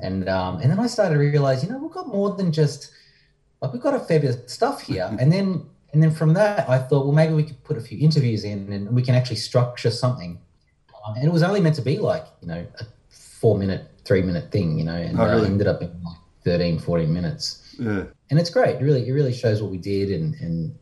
and 0.00 0.28
um, 0.28 0.60
and 0.60 0.70
then 0.70 0.78
I 0.78 0.86
started 0.86 1.14
to 1.14 1.20
realize, 1.20 1.64
you 1.64 1.70
know, 1.70 1.78
we've 1.78 1.90
got 1.90 2.06
more 2.06 2.30
than 2.36 2.52
just 2.52 2.92
like 3.60 3.72
we've 3.72 3.82
got 3.82 3.94
a 3.94 3.98
fair 3.98 4.20
bit 4.20 4.30
of 4.34 4.48
stuff 4.48 4.82
here, 4.82 5.08
and 5.20 5.32
then 5.32 5.66
and 5.92 6.00
then 6.02 6.12
from 6.12 6.32
that 6.34 6.68
I 6.68 6.78
thought, 6.78 7.04
well, 7.06 7.14
maybe 7.14 7.34
we 7.34 7.42
could 7.42 7.62
put 7.64 7.76
a 7.76 7.80
few 7.80 7.98
interviews 7.98 8.44
in, 8.44 8.72
and 8.72 8.94
we 8.94 9.02
can 9.02 9.14
actually 9.16 9.36
structure 9.36 9.90
something. 9.90 10.38
Um, 11.04 11.16
and 11.16 11.24
it 11.26 11.32
was 11.32 11.42
only 11.42 11.60
meant 11.60 11.74
to 11.76 11.82
be 11.82 11.98
like 11.98 12.24
you 12.40 12.48
know 12.48 12.64
a 12.80 12.84
four 13.10 13.58
minute, 13.58 13.90
three 14.04 14.22
minute 14.22 14.52
thing, 14.52 14.78
you 14.78 14.84
know, 14.84 14.94
and 14.94 15.18
Oh, 15.18 15.24
really? 15.26 15.42
uh, 15.42 15.46
ended 15.46 15.66
up 15.66 15.82
in 15.82 15.90
like 16.04 16.16
13, 16.44 16.78
14 16.78 17.12
minutes 17.12 17.74
Yeah, 17.78 18.04
and 18.30 18.38
it's 18.38 18.50
great. 18.50 18.76
It 18.76 18.84
really, 18.84 19.08
it 19.08 19.12
really 19.12 19.32
shows 19.34 19.60
what 19.60 19.70
we 19.72 19.78
did, 19.78 20.10
and 20.12 20.34
and 20.36 20.74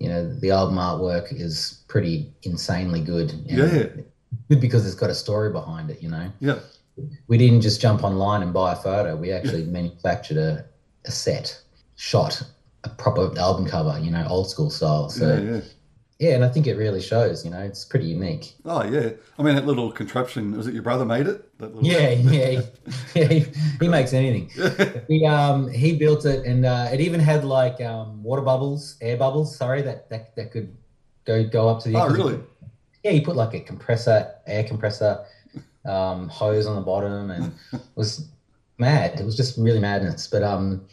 you 0.00 0.08
know 0.10 0.22
the 0.42 0.50
album 0.50 0.76
artwork 0.76 1.32
is 1.32 1.82
pretty 1.88 2.30
insanely 2.42 3.00
good. 3.00 3.32
Yeah. 3.46 3.86
Good 4.48 4.60
because 4.60 4.86
it's 4.86 4.94
got 4.94 5.10
a 5.10 5.14
story 5.14 5.50
behind 5.50 5.90
it. 5.90 6.02
You 6.02 6.10
know, 6.10 6.32
yeah, 6.40 6.58
we 7.28 7.38
didn't 7.38 7.60
just 7.60 7.80
jump 7.80 8.04
online 8.04 8.42
and 8.42 8.52
buy 8.52 8.72
a 8.72 8.76
photo. 8.76 9.16
We 9.16 9.32
actually 9.32 9.64
manufactured 9.64 10.36
a, 10.36 10.64
a 11.04 11.10
set, 11.10 11.60
shot 11.96 12.42
a 12.84 12.88
proper 12.88 13.36
album 13.38 13.66
cover. 13.66 13.98
You 13.98 14.10
know, 14.10 14.26
old 14.28 14.48
school 14.48 14.70
style. 14.70 15.08
So 15.10 15.34
yeah, 15.34 15.50
yeah, 15.50 15.60
yeah. 16.18 16.34
and 16.36 16.44
I 16.44 16.48
think 16.48 16.66
it 16.66 16.76
really 16.76 17.02
shows. 17.02 17.44
You 17.44 17.50
know, 17.50 17.60
it's 17.60 17.84
pretty 17.84 18.06
unique. 18.06 18.54
Oh 18.64 18.84
yeah. 18.84 19.10
I 19.38 19.42
mean, 19.42 19.54
that 19.56 19.66
little 19.66 19.92
contraption. 19.92 20.56
Was 20.56 20.66
it 20.66 20.74
your 20.74 20.82
brother 20.82 21.04
made 21.04 21.26
it? 21.26 21.58
That 21.58 21.74
little... 21.74 21.88
Yeah, 21.88 22.10
yeah, 22.10 22.62
yeah. 23.14 23.28
He, 23.28 23.46
he 23.80 23.88
makes 23.88 24.12
anything. 24.12 24.50
he 25.08 25.26
um 25.26 25.68
he 25.70 25.96
built 25.96 26.24
it 26.24 26.46
and 26.46 26.64
uh, 26.64 26.88
it 26.92 27.00
even 27.00 27.20
had 27.20 27.44
like 27.44 27.80
um 27.80 28.22
water 28.22 28.42
bubbles 28.42 28.96
air 29.00 29.16
bubbles 29.16 29.56
sorry 29.56 29.82
that 29.82 30.08
that, 30.10 30.34
that 30.36 30.50
could 30.52 30.74
go 31.24 31.44
go 31.44 31.68
up 31.68 31.80
to 31.80 31.88
the 31.88 31.96
Oh 31.96 32.08
really? 32.08 32.40
Yeah 33.06 33.12
you 33.12 33.22
put 33.22 33.36
like 33.36 33.54
a 33.54 33.60
compressor 33.60 34.18
air 34.46 34.64
compressor 34.64 35.24
um 35.84 36.28
hose 36.28 36.66
on 36.66 36.74
the 36.76 36.82
bottom 36.82 37.30
and 37.30 37.52
it 37.72 37.80
was 37.94 38.28
mad 38.78 39.18
it 39.20 39.24
was 39.24 39.36
just 39.36 39.56
really 39.56 39.78
madness 39.80 40.26
but 40.26 40.42
um 40.42 40.86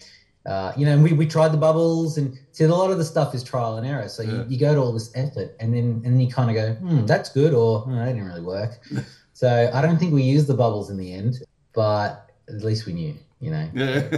uh, 0.45 0.73
you 0.75 0.85
know, 0.85 0.91
and 0.91 1.01
we, 1.03 1.13
we 1.13 1.25
tried 1.25 1.53
the 1.53 1.57
bubbles 1.57 2.17
and 2.17 2.37
see 2.51 2.65
a 2.65 2.67
lot 2.67 2.91
of 2.91 2.97
the 2.97 3.05
stuff 3.05 3.33
is 3.33 3.43
trial 3.43 3.77
and 3.77 3.87
error. 3.87 4.09
So 4.09 4.23
Yeah. 4.23 4.31
you, 4.31 4.45
you 4.49 4.59
go 4.59 4.75
to 4.75 4.81
all 4.81 4.91
this 4.91 5.09
effort 5.15 5.55
and 5.61 5.73
then 5.73 6.01
and 6.03 6.13
then 6.13 6.19
you 6.19 6.27
kind 6.29 6.49
of 6.49 6.55
go, 6.55 6.73
hmm, 6.73 7.05
that's 7.05 7.29
good, 7.29 7.53
or 7.53 7.79
hmm, 7.81 7.95
that 7.95 8.07
didn't 8.07 8.25
really 8.25 8.41
work. 8.41 8.77
so 9.33 9.71
I 9.73 9.81
don't 9.81 9.97
think 9.97 10.13
we 10.13 10.23
used 10.23 10.47
the 10.47 10.53
bubbles 10.53 10.89
in 10.89 10.97
the 10.97 11.13
end, 11.13 11.41
but 11.73 12.29
at 12.49 12.61
least 12.61 12.85
we 12.85 12.91
knew, 12.91 13.15
you 13.39 13.51
know. 13.51 13.69
Yeah. 13.73 14.17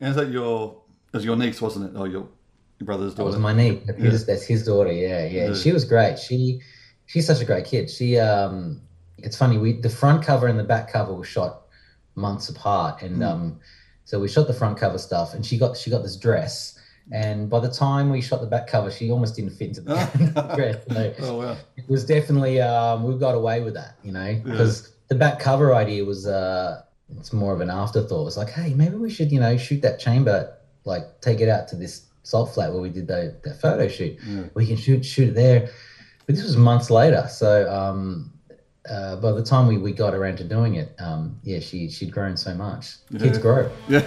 And 0.00 0.10
is 0.10 0.16
that 0.16 0.28
your, 0.30 0.76
it 1.12 1.16
was 1.16 1.24
your 1.24 1.36
niece, 1.36 1.60
wasn't 1.60 1.86
it? 1.86 1.98
Oh, 1.98 2.04
your, 2.04 2.28
your 2.78 2.86
brother's 2.86 3.14
daughter. 3.14 3.30
That 3.30 3.38
was 3.38 3.38
my 3.38 3.52
niece. 3.52 3.82
Yeah. 3.86 3.94
His, 3.94 4.26
That's 4.26 4.44
his 4.44 4.64
daughter. 4.64 4.92
Yeah, 4.92 5.26
yeah, 5.26 5.48
Yeah. 5.48 5.54
She 5.54 5.72
was 5.72 5.84
great. 5.84 6.18
She 6.18 6.60
she's 7.06 7.26
such 7.26 7.40
a 7.40 7.44
great 7.44 7.64
kid. 7.64 7.90
She 7.90 8.18
um, 8.18 8.80
it's 9.18 9.36
funny. 9.36 9.58
We 9.58 9.72
the 9.80 9.90
front 9.90 10.24
cover 10.24 10.46
and 10.46 10.58
the 10.58 10.64
back 10.64 10.90
cover 10.92 11.14
were 11.14 11.24
shot 11.24 11.62
months 12.14 12.48
apart, 12.48 13.02
and 13.02 13.18
Mm. 13.20 13.26
um, 13.30 13.60
so 14.04 14.20
we 14.20 14.28
shot 14.28 14.46
the 14.46 14.54
front 14.54 14.76
cover 14.78 14.98
stuff, 14.98 15.34
and 15.34 15.44
she 15.44 15.58
got 15.58 15.76
she 15.76 15.90
got 15.90 16.02
this 16.02 16.16
dress. 16.16 16.78
And 17.12 17.50
by 17.50 17.60
the 17.60 17.68
time 17.70 18.08
we 18.08 18.22
shot 18.22 18.40
the 18.40 18.46
back 18.46 18.66
cover, 18.66 18.90
she 18.90 19.10
almost 19.10 19.36
didn't 19.36 19.50
fit 19.50 19.68
into 19.68 19.82
the 19.82 19.94
dress. 20.56 20.82
You 20.88 20.94
know, 20.94 21.14
Oh, 21.20 21.38
wow. 21.38 21.56
it 21.76 21.86
was 21.88 22.06
definitely 22.06 22.62
um, 22.62 23.02
we 23.04 23.14
got 23.18 23.34
away 23.34 23.60
with 23.60 23.74
that, 23.74 23.96
you 24.02 24.10
know, 24.12 24.40
because 24.42 24.90
the 25.08 25.14
back 25.14 25.38
cover 25.38 25.74
idea 25.74 26.02
was 26.04 26.26
uh, 26.26 26.80
it's 27.18 27.30
more 27.32 27.52
of 27.52 27.60
an 27.60 27.68
afterthought. 27.68 28.26
It's 28.28 28.38
like, 28.38 28.48
hey, 28.50 28.72
maybe 28.72 28.96
we 28.96 29.10
should, 29.10 29.30
you 29.30 29.38
know, 29.38 29.56
shoot 29.58 29.82
that 29.82 29.98
chamber, 30.00 30.54
like 30.86 31.20
take 31.20 31.40
it 31.42 31.48
out 31.50 31.68
to 31.68 31.76
this 31.76 32.06
salt 32.22 32.54
flat 32.54 32.72
where 32.72 32.80
we 32.80 32.88
did 32.88 33.06
the, 33.06 33.36
the 33.44 33.52
photo 33.52 33.86
shoot. 33.86 34.16
Yeah. 34.26 34.44
We 34.54 34.66
can 34.66 34.76
shoot 34.78 35.04
shoot 35.04 35.28
it 35.28 35.34
there. 35.34 35.68
But 36.26 36.36
this 36.36 36.44
was 36.44 36.56
months 36.56 36.90
later, 36.90 37.26
so 37.28 37.70
um, 37.70 38.32
uh, 38.88 39.16
by 39.16 39.32
the 39.32 39.42
time 39.42 39.66
we, 39.66 39.78
we 39.78 39.92
got 39.92 40.14
around 40.14 40.38
to 40.38 40.44
doing 40.44 40.76
it, 40.76 40.94
um, 40.98 41.38
yeah, 41.42 41.60
she 41.60 41.90
she'd 41.90 42.12
grown 42.12 42.36
so 42.36 42.54
much. 42.54 42.94
Kids 43.18 43.38
grow. 43.38 43.70
Yeah. 43.88 44.00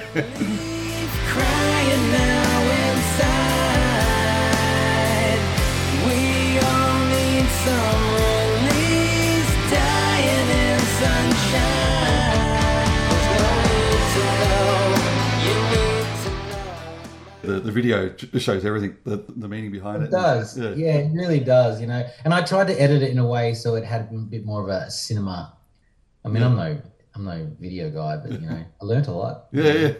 The, 17.68 17.74
video 17.74 18.16
shows 18.40 18.66
everything, 18.66 18.98
the, 19.04 19.18
the 19.36 19.48
meaning 19.48 19.72
behind 19.72 20.04
it. 20.04 20.06
It 20.08 20.12
does. 20.12 20.58
Yeah. 20.58 20.74
Yeah. 20.76 20.96
it 20.96 21.12
really 21.14 21.40
does, 21.40 21.82
you 21.82 21.88
know. 21.88 22.08
And 22.24 22.34
I 22.34 22.42
tried 22.42 22.68
to 22.68 22.82
edit 22.82 23.02
it 23.02 23.12
in 23.12 23.20
a 23.20 23.28
way 23.28 23.54
so 23.54 23.76
it 23.76 23.84
had 23.84 24.02
a 24.12 24.16
bit 24.16 24.46
more 24.46 24.62
of 24.64 24.70
a 24.70 24.90
cinema. 24.90 25.54
I 26.24 26.30
mean, 26.30 26.44
I'm 26.44 26.56
no 26.56 26.82
I'm 27.16 27.24
no 27.26 27.52
video 27.60 27.90
guy, 27.90 28.18
but 28.18 28.32
you 28.32 28.48
know, 28.48 28.64
I 28.82 28.86
learnt 28.86 29.08
a 29.08 29.12
lot. 29.12 29.48
Yeah, 29.52 29.74
yeah. 29.74 29.94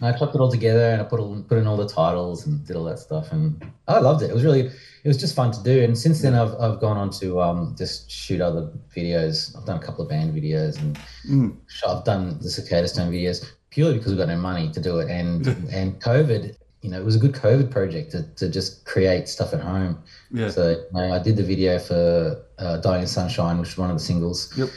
And 0.00 0.08
I 0.08 0.18
chopped 0.18 0.34
it 0.34 0.40
all 0.40 0.50
together 0.50 0.88
and 0.90 1.02
I 1.02 1.04
put 1.04 1.20
all, 1.20 1.42
put 1.42 1.58
in 1.58 1.66
all 1.66 1.76
the 1.76 1.86
titles 1.86 2.46
and 2.46 2.66
did 2.66 2.76
all 2.76 2.84
that 2.84 2.98
stuff 2.98 3.30
and 3.30 3.62
I 3.88 3.98
loved 3.98 4.22
it. 4.22 4.30
It 4.30 4.34
was 4.34 4.42
really 4.42 4.70
it 5.04 5.08
was 5.08 5.18
just 5.18 5.36
fun 5.36 5.52
to 5.52 5.62
do. 5.62 5.84
And 5.84 5.96
since 5.96 6.22
then 6.22 6.34
I've 6.34 6.54
I've 6.58 6.80
gone 6.80 6.96
on 6.96 7.10
to 7.20 7.40
um 7.42 7.74
just 7.76 8.10
shoot 8.10 8.40
other 8.40 8.70
videos. 8.94 9.56
I've 9.56 9.66
done 9.66 9.76
a 9.76 9.82
couple 9.82 10.02
of 10.02 10.08
band 10.08 10.34
videos 10.34 10.78
and 10.78 10.98
Mm. 11.28 11.56
I've 11.86 12.04
done 12.04 12.38
the 12.40 12.48
Cicada 12.48 12.88
Stone 12.88 13.12
videos 13.12 13.44
purely 13.70 13.98
because 13.98 14.12
we've 14.12 14.18
got 14.18 14.28
no 14.28 14.38
money 14.38 14.70
to 14.70 14.80
do 14.80 14.98
it. 15.00 15.10
And 15.10 15.46
and 15.70 16.00
COVID, 16.00 16.56
you 16.86 16.92
know, 16.92 17.00
it 17.00 17.04
was 17.04 17.16
a 17.16 17.18
good 17.18 17.32
COVID 17.32 17.68
project 17.68 18.12
to, 18.12 18.22
to 18.36 18.48
just 18.48 18.84
create 18.84 19.28
stuff 19.28 19.52
at 19.52 19.60
home. 19.60 19.98
Yeah. 20.30 20.50
So 20.50 20.70
you 20.70 20.86
know, 20.92 21.12
I 21.12 21.18
did 21.18 21.36
the 21.36 21.42
video 21.42 21.80
for 21.80 22.40
uh, 22.58 22.76
"Dying 22.76 23.02
in 23.02 23.08
Sunshine," 23.08 23.58
which 23.58 23.70
is 23.70 23.76
one 23.76 23.90
of 23.90 23.96
the 23.98 24.04
singles. 24.04 24.56
Yep. 24.56 24.68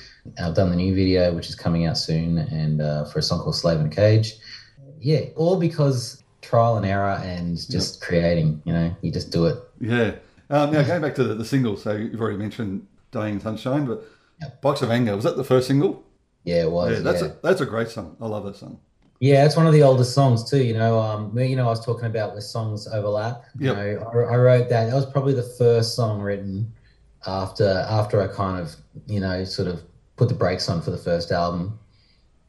I've 0.41 0.55
done 0.55 0.71
the 0.71 0.75
new 0.75 0.95
video, 0.95 1.31
which 1.35 1.49
is 1.49 1.55
coming 1.55 1.85
out 1.85 1.99
soon, 1.99 2.39
and 2.39 2.81
uh, 2.81 3.05
for 3.05 3.19
a 3.19 3.21
song 3.21 3.41
called 3.41 3.55
"Slave 3.55 3.79
in 3.79 3.85
a 3.85 3.89
Cage." 3.89 4.33
Yeah, 4.99 5.25
all 5.35 5.59
because 5.59 6.23
trial 6.41 6.77
and 6.77 6.85
error 6.85 7.21
and 7.23 7.55
just 7.69 8.01
creating. 8.01 8.59
You 8.65 8.73
know, 8.73 8.95
you 9.03 9.11
just 9.11 9.31
do 9.31 9.45
it. 9.45 9.57
Yeah. 9.79 10.15
Um, 10.49 10.73
now, 10.73 10.81
going 10.81 11.03
back 11.03 11.13
to 11.15 11.23
the, 11.23 11.35
the 11.35 11.45
singles, 11.45 11.83
so 11.83 11.95
you've 11.95 12.19
already 12.19 12.37
mentioned 12.37 12.87
Dying 13.11 13.35
in 13.35 13.39
Sunshine, 13.39 13.85
but 13.85 14.03
Yep. 14.41 14.61
Box 14.61 14.81
of 14.81 14.89
Anger, 14.89 15.15
was 15.15 15.25
that 15.25 15.37
the 15.37 15.43
first 15.43 15.67
single? 15.67 16.03
Yeah, 16.43 16.63
it 16.63 16.71
was. 16.71 16.93
yeah, 16.93 16.99
that's, 16.99 17.21
yeah. 17.21 17.27
A, 17.27 17.33
that's 17.43 17.61
a 17.61 17.65
great 17.65 17.89
song. 17.89 18.15
I 18.21 18.27
love 18.27 18.45
that 18.45 18.55
song. 18.55 18.79
Yeah, 19.19 19.45
it's 19.45 19.57
one 19.57 19.67
of 19.67 19.73
the 19.73 19.83
oldest 19.83 20.13
songs 20.13 20.49
too. 20.49 20.63
You 20.63 20.73
know, 20.75 20.97
um, 20.99 21.37
you 21.37 21.55
know, 21.55 21.65
I 21.65 21.69
was 21.69 21.85
talking 21.85 22.05
about 22.05 22.31
where 22.31 22.41
songs 22.41 22.87
overlap. 22.87 23.43
You 23.57 23.73
know, 23.73 24.09
I, 24.13 24.33
I 24.33 24.37
wrote 24.37 24.69
that. 24.69 24.85
That 24.87 24.95
was 24.95 25.05
probably 25.05 25.33
the 25.33 25.43
first 25.57 25.95
song 25.95 26.21
written 26.21 26.71
after 27.27 27.67
after 27.89 28.21
I 28.21 28.27
kind 28.27 28.61
of, 28.61 28.75
you 29.07 29.19
know, 29.19 29.43
sort 29.43 29.67
of 29.67 29.81
put 30.15 30.29
the 30.29 30.35
brakes 30.35 30.69
on 30.69 30.81
for 30.81 30.91
the 30.91 30.97
first 30.97 31.31
album. 31.31 31.77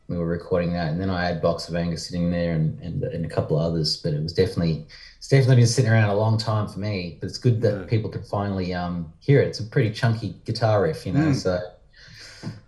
We 0.07 0.17
were 0.17 0.27
recording 0.27 0.73
that, 0.73 0.91
and 0.91 1.01
then 1.01 1.11
I 1.11 1.25
had 1.25 1.41
Box 1.43 1.69
of 1.69 1.75
Anger 1.77 1.97
sitting 1.97 2.31
there, 2.31 2.53
and 2.53 2.81
and, 2.81 3.03
and 3.03 3.25
a 3.25 3.29
couple 3.29 3.59
of 3.59 3.65
others. 3.65 3.97
But 3.97 4.15
it 4.15 4.23
was 4.23 4.33
definitely 4.33 4.87
it's 5.19 5.29
definitely 5.29 5.57
been 5.57 5.67
sitting 5.67 5.91
around 5.91 6.11
a 6.11 6.15
long 6.17 6.39
time 6.39 6.69
for 6.69 6.79
me. 6.79 7.19
But 7.21 7.29
it's 7.31 7.39
good 7.39 7.61
that 7.63 7.81
Yeah. 7.81 7.87
people 7.87 8.11
can 8.11 8.23
finally 8.23 8.75
um, 8.75 9.13
hear 9.19 9.41
it. 9.41 9.49
It's 9.49 9.61
a 9.61 9.65
pretty 9.65 9.91
chunky 9.91 10.37
guitar 10.45 10.83
riff, 10.83 11.05
you 11.05 11.13
know. 11.13 11.31
Mm. 11.31 11.35
So 11.35 11.61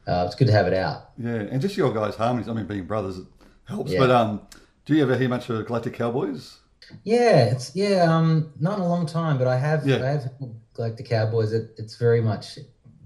uh, 0.07 0.25
it's 0.27 0.35
good 0.35 0.47
to 0.49 0.53
have 0.53 0.67
it 0.67 0.75
out. 0.75 1.11
Yeah, 1.19 1.35
and 1.35 1.61
just 1.61 1.77
your 1.77 1.93
guys' 1.95 2.15
harmonies, 2.17 2.49
I 2.49 2.53
mean, 2.53 2.67
being 2.67 2.85
brothers 2.85 3.21
helps. 3.65 3.93
Yeah. 3.93 3.99
But 3.99 4.11
um, 4.11 4.43
do 4.85 4.95
you 4.95 5.03
ever 5.03 5.17
hear 5.17 5.29
much 5.29 5.49
of 5.49 5.67
Galactic 5.67 5.95
Cowboys? 5.95 6.59
Yeah, 7.05 7.45
it's 7.45 7.75
yeah, 7.75 8.03
um, 8.03 8.53
not 8.61 8.79
in 8.79 8.85
a 8.85 8.89
long 8.89 9.07
time, 9.07 9.39
but 9.39 9.47
I 9.47 9.57
have 9.57 9.87
Yeah. 9.87 9.97
I 10.05 10.09
have 10.09 10.97
the 10.97 11.03
Cowboys. 11.03 11.53
It, 11.53 11.75
it's 11.79 11.97
very 11.97 12.21
much 12.21 12.59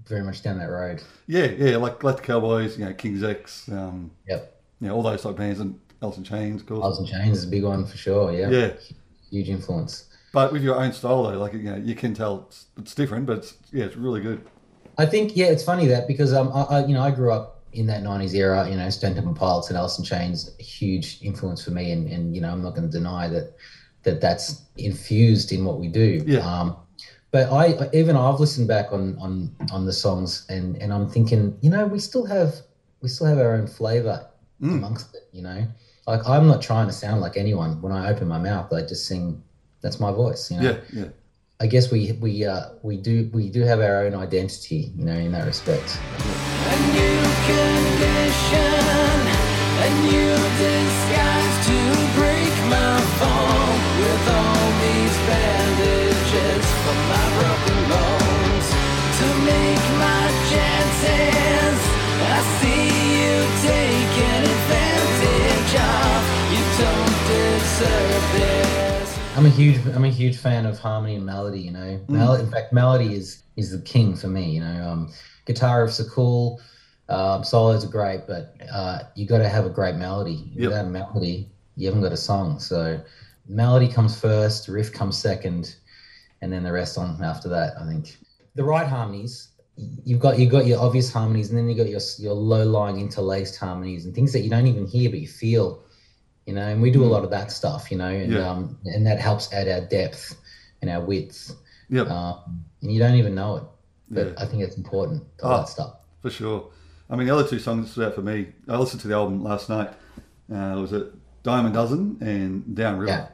very 0.07 0.23
much 0.23 0.41
down 0.41 0.57
that 0.59 0.69
road. 0.69 1.01
Yeah, 1.27 1.45
yeah, 1.45 1.77
like 1.77 1.99
Galactic 1.99 2.25
Cowboys, 2.25 2.77
you 2.77 2.85
know, 2.85 2.93
King's 2.93 3.23
X, 3.23 3.69
um, 3.69 4.11
Yep, 4.27 4.61
you 4.79 4.87
know, 4.87 4.95
all 4.95 5.03
those 5.03 5.21
type 5.21 5.31
of 5.31 5.37
bands, 5.37 5.59
and 5.59 5.79
Alice 6.01 6.17
in 6.17 6.23
Chains, 6.23 6.61
of 6.61 6.67
course. 6.67 6.97
And 6.97 7.07
Chains 7.07 7.39
is 7.39 7.43
a 7.43 7.47
big 7.47 7.63
one 7.63 7.85
for 7.85 7.97
sure. 7.97 8.31
Yeah, 8.31 8.49
Yeah. 8.49 8.73
huge 9.29 9.49
influence. 9.49 10.05
But 10.33 10.53
with 10.53 10.63
your 10.63 10.79
own 10.79 10.93
style, 10.93 11.23
though, 11.23 11.37
like, 11.37 11.53
you 11.53 11.63
know, 11.63 11.75
you 11.75 11.95
can 11.95 12.13
tell 12.13 12.45
it's, 12.47 12.67
it's 12.77 12.95
different, 12.95 13.25
but 13.25 13.39
it's, 13.39 13.55
yeah, 13.71 13.85
it's 13.85 13.95
really 13.95 14.21
good. 14.21 14.41
I 14.97 15.05
think 15.05 15.35
yeah, 15.35 15.47
it's 15.47 15.63
funny 15.63 15.87
that 15.87 16.07
because 16.07 16.33
um, 16.33 16.51
I, 16.53 16.61
I 16.63 16.85
you 16.85 16.93
know 16.93 17.01
I 17.01 17.11
grew 17.11 17.31
up 17.31 17.56
in 17.73 17.85
that 17.87 18.03
'90s 18.03 18.33
era. 18.33 18.69
You 18.69 18.77
know, 18.77 18.89
Stone 18.89 19.15
Temple 19.15 19.33
Pilots 19.33 19.69
and 19.69 19.77
Alice 19.77 19.97
in 19.99 20.05
Chains, 20.05 20.51
a 20.59 20.63
huge 20.63 21.19
influence 21.21 21.63
for 21.63 21.71
me, 21.71 21.91
and 21.91 22.07
and 22.09 22.35
you 22.35 22.41
know 22.41 22.51
I'm 22.51 22.61
not 22.61 22.75
going 22.75 22.89
to 22.89 22.97
deny 22.97 23.27
that 23.29 23.55
that 24.03 24.21
that's 24.21 24.63
infused 24.77 25.51
in 25.51 25.65
what 25.65 25.79
we 25.79 25.87
do. 25.87 26.23
Yeah. 26.25 26.39
Um, 26.39 26.77
but 27.31 27.51
I 27.51 27.89
even 27.93 28.15
I've 28.15 28.39
listened 28.39 28.67
back 28.67 28.91
on 28.91 29.17
on 29.19 29.55
on 29.71 29.85
the 29.85 29.93
songs, 29.93 30.45
and 30.49 30.75
and 30.81 30.93
I'm 30.93 31.09
thinking, 31.09 31.57
you 31.61 31.69
know, 31.69 31.85
we 31.85 31.99
still 31.99 32.25
have 32.25 32.55
we 33.01 33.09
still 33.09 33.27
have 33.27 33.37
our 33.37 33.53
own 33.55 33.67
flavor 33.67 34.27
Mm. 34.59 34.77
amongst 34.79 35.13
it. 35.13 35.29
You 35.33 35.43
know, 35.43 35.67
like 36.07 36.27
I'm 36.27 36.47
not 36.47 36.63
trying 36.63 36.87
to 36.87 36.93
sound 36.93 37.21
like 37.21 37.37
anyone. 37.37 37.79
When 37.79 37.91
I 37.91 38.09
open 38.09 38.27
my 38.27 38.39
mouth, 38.39 38.73
I 38.73 38.81
just 38.81 39.05
sing. 39.05 39.43
That's 39.81 39.99
my 39.99 40.11
voice. 40.11 40.49
You 40.49 40.57
know. 40.57 40.63
Yeah, 40.63 40.77
yeah. 40.91 41.05
I 41.59 41.65
guess 41.65 41.89
we 41.91 42.11
we 42.21 42.45
uh, 42.45 42.69
we 42.83 42.97
do 42.97 43.31
we 43.33 43.49
do 43.49 43.61
have 43.61 43.79
our 43.79 44.05
own 44.05 44.13
identity, 44.13 44.91
you 44.95 45.05
know, 45.05 45.13
in 45.13 45.31
that 45.31 45.47
respect. 45.47 45.97
A 45.97 46.75
new 46.93 47.17
condition, 47.49 48.77
a 49.81 49.89
new 50.05 50.37
disguise 50.59 51.36
I'm 69.37 69.45
a 69.45 69.49
huge 69.49 69.77
I'm 69.93 70.03
a 70.03 70.09
huge 70.09 70.37
fan 70.37 70.65
of 70.65 70.79
harmony 70.79 71.13
and 71.15 71.23
melody, 71.23 71.59
you 71.59 71.69
know. 71.69 72.01
Mel- 72.07 72.35
in 72.35 72.49
fact, 72.49 72.73
melody 72.73 73.13
is 73.13 73.43
is 73.55 73.69
the 73.69 73.79
king 73.79 74.15
for 74.15 74.27
me, 74.27 74.49
you 74.49 74.61
know. 74.61 74.89
Um, 74.89 75.13
guitar 75.45 75.85
riffs 75.85 75.99
are 75.99 76.09
cool, 76.09 76.59
um, 77.07 77.43
solos 77.43 77.85
are 77.85 77.89
great, 77.89 78.21
but 78.25 78.55
uh, 78.73 79.01
you 79.15 79.27
got 79.27 79.37
to 79.37 79.47
have 79.47 79.67
a 79.67 79.69
great 79.69 79.93
melody. 79.93 80.49
Yep. 80.55 80.69
Without 80.69 80.85
a 80.85 80.89
melody, 80.89 81.51
you 81.75 81.85
haven't 81.85 82.01
got 82.01 82.13
a 82.13 82.17
song. 82.17 82.59
So, 82.59 82.99
melody 83.47 83.87
comes 83.87 84.19
first, 84.19 84.67
riff 84.69 84.91
comes 84.91 85.19
second, 85.19 85.75
and 86.41 86.51
then 86.51 86.63
the 86.63 86.71
rest 86.71 86.97
on 86.97 87.23
after 87.23 87.47
that. 87.49 87.75
I 87.79 87.85
think 87.85 88.17
the 88.55 88.63
right 88.63 88.87
harmonies. 88.87 89.49
You've 90.03 90.19
got 90.19 90.39
you've 90.39 90.51
got 90.51 90.65
your 90.65 90.79
obvious 90.79 91.13
harmonies, 91.13 91.49
and 91.49 91.59
then 91.59 91.69
you've 91.69 91.77
got 91.77 91.89
your 91.89 92.01
your 92.17 92.33
low 92.33 92.65
lying 92.65 92.99
interlaced 92.99 93.57
harmonies 93.57 94.05
and 94.05 94.15
things 94.15 94.33
that 94.33 94.39
you 94.39 94.49
don't 94.49 94.65
even 94.65 94.87
hear 94.87 95.11
but 95.11 95.19
you 95.19 95.27
feel. 95.27 95.83
You 96.47 96.53
know, 96.55 96.67
and 96.67 96.81
we 96.81 96.89
do 96.91 97.03
a 97.03 97.11
lot 97.15 97.23
of 97.23 97.29
that 97.31 97.51
stuff. 97.51 97.91
You 97.91 97.97
know, 97.97 98.07
and 98.07 98.31
Yeah. 98.31 98.49
um, 98.49 98.77
and 98.85 99.05
that 99.05 99.19
helps 99.19 99.51
add 99.53 99.67
our 99.67 99.81
depth 99.81 100.35
and 100.81 100.89
our 100.89 101.01
width. 101.01 101.53
Yep, 101.89 102.09
Um, 102.09 102.63
and 102.81 102.91
you 102.91 102.99
don't 102.99 103.15
even 103.15 103.35
know 103.35 103.57
it, 103.57 103.63
but 104.09 104.27
Yeah. 104.27 104.33
I 104.37 104.45
think 104.45 104.63
it's 104.63 104.77
important. 104.77 105.23
All 105.43 105.53
Oh. 105.53 105.57
that 105.57 105.69
stuff. 105.69 105.93
for 106.21 106.29
sure. 106.31 106.69
I 107.09 107.15
mean, 107.15 107.27
the 107.27 107.33
other 107.33 107.47
two 107.47 107.59
songs 107.59 107.85
that 107.85 107.91
stood 107.91 108.07
out 108.07 108.15
for 108.15 108.21
me, 108.21 108.47
I 108.67 108.75
listened 108.77 109.01
to 109.01 109.07
the 109.07 109.13
album 109.13 109.41
last 109.43 109.69
night. 109.69 109.89
Uh, 110.51 110.75
was 110.81 110.91
it 110.91 111.07
Diamond 111.43 111.73
Dozen 111.75 112.17
and 112.21 112.75
Down 112.75 112.97
River? 112.97 113.11
Yeah. 113.11 113.27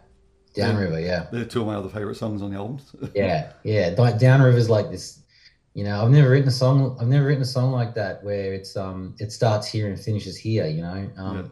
Yeah. 0.55 0.67
Downriver, 0.67 0.99
yeah, 0.99 1.25
They're 1.31 1.45
two 1.45 1.61
of 1.61 1.67
my 1.67 1.73
other 1.75 1.89
favourite 1.89 2.15
songs 2.17 2.43
on 2.43 2.51
the 2.51 2.57
albums. 2.57 2.95
yeah, 3.15 3.53
yeah. 3.63 3.89
Downriver's 3.95 4.69
like 4.69 4.91
this. 4.91 5.19
You 5.73 5.83
know, 5.85 6.03
I've 6.05 6.11
never 6.11 6.29
written 6.29 6.47
a 6.47 6.51
song. 6.51 6.95
I've 7.01 7.07
never 7.07 7.25
written 7.25 7.41
a 7.41 7.45
song 7.45 7.71
like 7.71 7.95
that 7.95 8.23
where 8.23 8.53
it's 8.53 8.77
um 8.77 9.15
it 9.17 9.31
starts 9.31 9.65
here 9.65 9.87
and 9.87 9.99
finishes 9.99 10.37
here. 10.37 10.67
You 10.67 10.83
know, 10.83 11.09
um, 11.17 11.51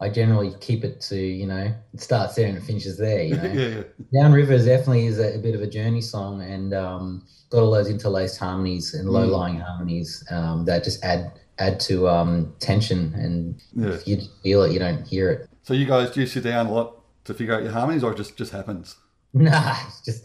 I 0.00 0.08
generally 0.08 0.54
keep 0.60 0.82
it 0.84 1.00
to 1.02 1.16
you 1.16 1.46
know 1.46 1.74
it 1.92 2.00
starts 2.00 2.34
there 2.34 2.46
and 2.48 2.56
it 2.56 2.62
finishes 2.62 2.96
there. 2.98 3.22
You 3.22 3.36
know, 3.40 3.52
yeah. 3.52 3.82
Downriver 4.20 4.56
definitely 4.58 5.06
is 5.06 5.18
a, 5.18 5.34
a 5.36 5.38
bit 5.38 5.54
of 5.54 5.60
a 5.62 5.66
journey 5.66 6.00
song 6.00 6.42
and 6.42 6.72
um, 6.74 7.26
got 7.50 7.62
all 7.62 7.70
those 7.70 7.88
interlaced 7.88 8.38
harmonies 8.38 8.94
and 8.94 9.08
low 9.10 9.26
lying 9.26 9.58
harmonies 9.60 10.24
um, 10.30 10.64
that 10.64 10.84
just 10.84 11.04
add 11.04 11.32
add 11.58 11.78
to 11.80 12.08
um, 12.08 12.54
tension 12.60 13.12
and 13.14 13.60
Yeah. 13.74 13.90
if 13.94 14.08
you 14.08 14.18
feel 14.42 14.62
it, 14.62 14.72
you 14.72 14.78
don't 14.78 15.06
hear 15.06 15.30
it. 15.30 15.48
So 15.62 15.74
you 15.74 15.84
guys 15.86 16.10
do 16.10 16.20
you 16.20 16.26
sit 16.26 16.44
down 16.44 16.66
a 16.66 16.72
lot 16.72 16.96
to 17.24 17.34
figure 17.34 17.54
out 17.54 17.62
your 17.62 17.72
harmonies, 17.72 18.02
or 18.02 18.12
it 18.12 18.16
just 18.16 18.36
just 18.36 18.52
happens? 18.52 18.96
Nah, 19.32 19.76
it's 19.86 20.00
just 20.04 20.24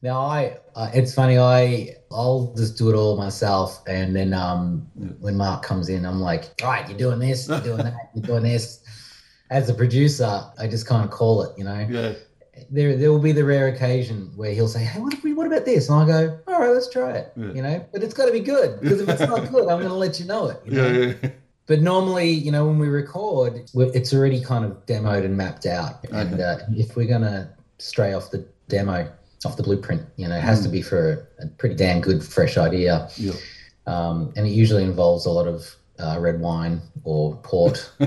no. 0.00 0.16
I 0.20 0.56
uh, 0.74 0.90
it's 0.94 1.12
funny. 1.12 1.36
I 1.38 1.96
I'll 2.10 2.54
just 2.56 2.78
do 2.78 2.88
it 2.88 2.94
all 2.94 3.18
myself, 3.18 3.82
and 3.86 4.16
then 4.16 4.32
um, 4.32 4.86
when 5.20 5.36
Mark 5.36 5.62
comes 5.62 5.90
in, 5.90 6.06
I'm 6.06 6.20
like, 6.20 6.44
all 6.62 6.70
right, 6.70 6.88
you're 6.88 6.96
doing 6.96 7.18
this, 7.18 7.46
you're 7.46 7.60
doing 7.60 7.78
that, 7.78 8.10
you're 8.14 8.24
doing 8.24 8.44
this. 8.44 8.80
As 9.50 9.68
a 9.70 9.74
producer, 9.74 10.42
I 10.58 10.66
just 10.68 10.86
kind 10.86 11.04
of 11.04 11.10
call 11.10 11.42
it. 11.42 11.56
You 11.58 11.64
know, 11.64 11.86
Yeah, 11.88 12.14
there 12.70 12.96
there 12.96 13.10
will 13.12 13.18
be 13.20 13.32
the 13.32 13.44
rare 13.44 13.68
occasion 13.68 14.30
where 14.36 14.52
he'll 14.52 14.68
say, 14.68 14.84
hey, 14.84 15.00
what 15.00 15.12
if 15.14 15.22
we, 15.22 15.32
what 15.32 15.46
about 15.46 15.64
this? 15.64 15.88
And 15.88 15.98
I 16.02 16.06
go, 16.06 16.38
all 16.48 16.60
right, 16.60 16.70
let's 16.70 16.90
try 16.90 17.12
it. 17.12 17.32
Yeah. 17.36 17.52
You 17.52 17.62
know, 17.62 17.86
but 17.92 18.02
it's 18.02 18.14
got 18.14 18.26
to 18.26 18.32
be 18.32 18.40
good 18.40 18.80
because 18.80 19.00
if 19.00 19.08
it's 19.08 19.20
not 19.20 19.50
good, 19.50 19.62
I'm 19.68 19.78
going 19.78 19.88
to 19.88 19.94
let 19.94 20.18
you 20.20 20.26
know 20.26 20.48
it. 20.50 20.60
You 20.64 20.70
know? 20.72 20.88
yeah, 20.88 21.14
yeah. 21.22 21.30
But 21.66 21.80
normally, 21.82 22.30
you 22.30 22.50
know, 22.50 22.66
when 22.66 22.78
we 22.78 22.88
record, 22.88 23.68
it's 23.74 24.14
already 24.14 24.42
kind 24.42 24.64
of 24.64 24.86
demoed 24.86 25.24
and 25.26 25.36
mapped 25.36 25.66
out. 25.66 26.02
And 26.10 26.32
Okay. 26.34 26.42
uh, 26.42 26.58
if 26.72 26.96
we're 26.96 27.06
going 27.06 27.20
to 27.22 27.48
stray 27.78 28.14
off 28.14 28.30
the 28.30 28.46
demo, 28.68 29.10
off 29.44 29.56
the 29.58 29.62
blueprint, 29.62 30.02
you 30.16 30.26
know, 30.26 30.34
it 30.36 30.40
has 30.40 30.62
to 30.62 30.68
be 30.70 30.80
for 30.82 31.28
a 31.40 31.46
pretty 31.58 31.74
damn 31.74 32.00
good, 32.00 32.24
fresh 32.24 32.56
idea. 32.56 33.08
yeah. 33.16 33.32
Um, 33.86 34.32
and 34.36 34.46
it 34.46 34.50
usually 34.50 34.82
involves 34.82 35.26
a 35.26 35.30
lot 35.30 35.46
of 35.46 35.74
uh, 35.98 36.16
red 36.18 36.40
wine 36.40 36.80
or 37.04 37.36
port. 37.36 37.90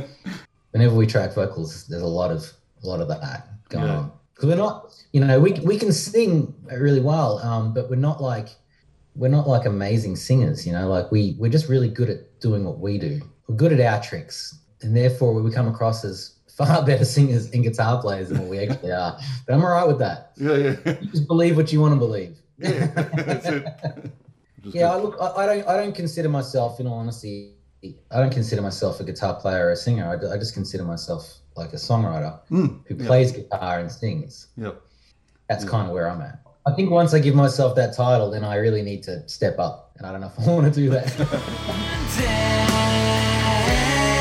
Whenever 0.71 0.95
we 0.95 1.05
track 1.05 1.33
vocals, 1.33 1.87
there's 1.87 2.01
a 2.01 2.07
lot 2.07 2.31
of 2.31 2.51
a 2.83 2.87
lot 2.87 2.99
of 3.01 3.07
that 3.09 3.47
going 3.69 3.85
Yeah. 3.85 3.97
on 3.97 4.11
because 4.33 4.49
we're 4.49 4.55
not, 4.55 4.93
you 5.13 5.19
know, 5.23 5.39
we 5.39 5.53
we 5.63 5.77
can 5.77 5.91
sing 5.91 6.53
really 6.71 7.01
well, 7.01 7.39
um, 7.39 7.73
but 7.73 7.89
we're 7.89 7.95
not 7.97 8.21
like 8.21 8.49
we're 9.15 9.27
not 9.27 9.47
like 9.47 9.65
amazing 9.65 10.15
singers, 10.15 10.65
you 10.65 10.71
know. 10.73 10.87
Like 10.89 11.11
we 11.11 11.35
we're 11.39 11.51
just 11.51 11.67
really 11.69 11.89
good 11.89 12.09
at 12.09 12.39
doing 12.39 12.63
what 12.63 12.79
we 12.79 12.97
do. 12.97 13.21
We're 13.47 13.55
good 13.55 13.73
at 13.73 13.81
our 13.81 14.01
tricks, 14.01 14.57
and 14.81 14.95
therefore 14.95 15.33
we 15.33 15.51
come 15.51 15.67
across 15.67 16.05
as 16.05 16.35
far 16.47 16.85
better 16.85 17.05
singers 17.05 17.51
and 17.51 17.63
guitar 17.63 18.01
players 18.01 18.29
than 18.29 18.39
what 18.39 18.47
we 18.49 18.59
actually 18.59 18.91
are. 18.93 19.17
But 19.45 19.53
I'm 19.53 19.63
alright 19.63 19.87
with 19.87 19.99
that. 19.99 20.31
Yeah, 20.37 20.55
yeah. 20.85 20.93
Just 21.11 21.27
believe 21.27 21.57
what 21.57 21.71
you 21.73 21.81
want 21.81 21.93
to 21.93 21.99
believe. 21.99 22.37
yeah. 22.57 22.85
That's 22.87 23.45
it. 23.47 23.65
Just 24.63 24.75
Yeah, 24.75 24.91
I 24.93 24.97
look, 24.97 25.15
I, 25.19 25.27
I 25.41 25.45
don't, 25.47 25.67
I 25.67 25.77
don't 25.77 25.95
consider 25.95 26.29
myself, 26.29 26.79
in 26.79 26.85
all 26.87 26.99
honesty, 26.99 27.55
I 27.83 28.19
don't 28.19 28.31
consider 28.31 28.61
myself 28.61 28.99
a 28.99 29.03
guitar 29.03 29.33
player 29.39 29.67
or 29.67 29.71
a 29.71 29.75
singer. 29.75 30.07
I, 30.07 30.15
d- 30.19 30.27
I 30.31 30.37
just 30.37 30.53
consider 30.53 30.83
myself 30.83 31.39
like 31.55 31.73
a 31.73 31.77
songwriter 31.77 32.39
Mm, 32.51 32.81
who 32.87 32.95
yeah. 32.95 33.07
plays 33.07 33.31
guitar 33.31 33.79
and 33.79 33.91
sings. 33.91 34.47
Yep. 34.57 34.79
That's 35.49 35.63
Yeah. 35.63 35.69
kind 35.71 35.87
of 35.87 35.93
where 35.93 36.07
I'm 36.09 36.21
at. 36.21 36.39
I 36.67 36.73
think 36.73 36.91
once 36.91 37.13
I 37.15 37.19
give 37.19 37.33
myself 37.33 37.75
that 37.77 37.95
title, 37.95 38.29
then 38.29 38.43
I 38.43 38.55
really 38.57 38.83
need 38.83 39.01
to 39.03 39.27
step 39.27 39.57
up, 39.57 39.93
and 39.97 40.05
I 40.05 40.11
don't 40.11 40.21
know 40.21 40.27
if 40.37 40.47
I 40.47 40.51
want 40.51 40.71
to 40.71 40.79
do 40.79 40.89
that. 40.91 41.07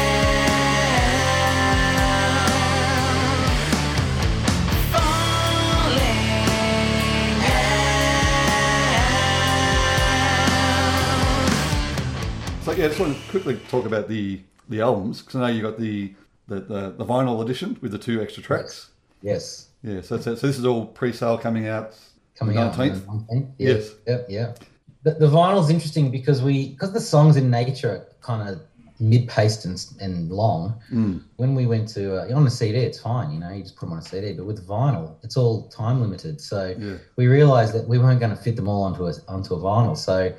yeah, 12.81 12.87
I 12.87 12.89
just 12.89 13.01
want 13.01 13.15
to 13.17 13.31
quickly 13.31 13.57
talk 13.69 13.85
about 13.85 14.09
the 14.09 14.41
the 14.71 14.81
albums 14.81 15.21
because 15.21 15.37
I 15.37 15.41
know 15.41 15.55
you 15.55 15.63
got 15.63 15.79
the, 15.79 16.15
the 16.49 16.61
the 16.61 16.91
the 16.91 17.05
vinyl 17.05 17.43
edition 17.43 17.77
with 17.83 17.93
the 17.93 17.99
two 17.99 18.23
extra 18.23 18.43
tracks. 18.43 18.91
yes, 19.23 19.69
Yeah, 19.83 20.01
so, 20.01 20.19
so 20.19 20.35
so 20.35 20.47
this 20.47 20.59
is 20.59 20.65
all 20.65 20.87
pre-sale 20.87 21.37
coming 21.37 21.69
out. 21.69 21.95
coming 22.35 22.57
the 22.57 22.63
out 22.63 22.79
on 22.79 22.89
19th? 22.89 23.05
the 23.05 23.35
19th. 23.35 23.49
Yeah, 23.59 23.69
Yes. 23.69 23.91
Yep. 24.07 24.27
Yeah. 24.29 24.55
The, 25.03 25.13
the 25.15 25.27
vinyl's 25.27 25.71
interesting 25.71 26.11
because 26.11 26.43
we 26.43 26.71
because 26.71 26.93
the 26.93 27.01
songs 27.01 27.37
in 27.37 27.51
nature 27.51 27.91
are 27.91 28.07
kind 28.23 28.49
of 28.49 28.61
mid-paced 29.01 29.64
and, 29.64 29.83
and 30.01 30.31
long. 30.31 30.79
Mm, 30.93 31.23
when 31.37 31.55
we 31.55 31.66
went 31.66 31.88
to 31.88 32.16
uh, 32.19 32.37
on 32.37 32.47
a 32.47 32.51
CD, 32.51 32.79
it's 32.81 33.01
fine, 33.01 33.33
you 33.33 33.40
know, 33.40 33.51
you 33.51 33.62
just 33.62 33.77
put 33.77 33.87
them 33.87 33.95
on 33.95 33.99
a 33.99 34.03
CD. 34.03 34.35
But 34.35 34.45
with 34.45 34.66
vinyl, 34.66 35.16
it's 35.23 35.37
all 35.38 35.69
time 35.69 36.01
limited. 36.01 36.40
So 36.40 36.75
yeah, 36.79 36.97
we 37.16 37.27
realized 37.27 37.75
that 37.75 37.88
we 37.88 37.99
weren't 37.99 38.21
going 38.21 38.35
to 38.37 38.43
fit 38.43 38.57
them 38.57 38.69
all 38.69 38.83
onto 38.83 39.07
a 39.07 39.12
onto 39.29 39.55
a 39.55 39.59
vinyl. 39.59 39.97
So 39.97 40.35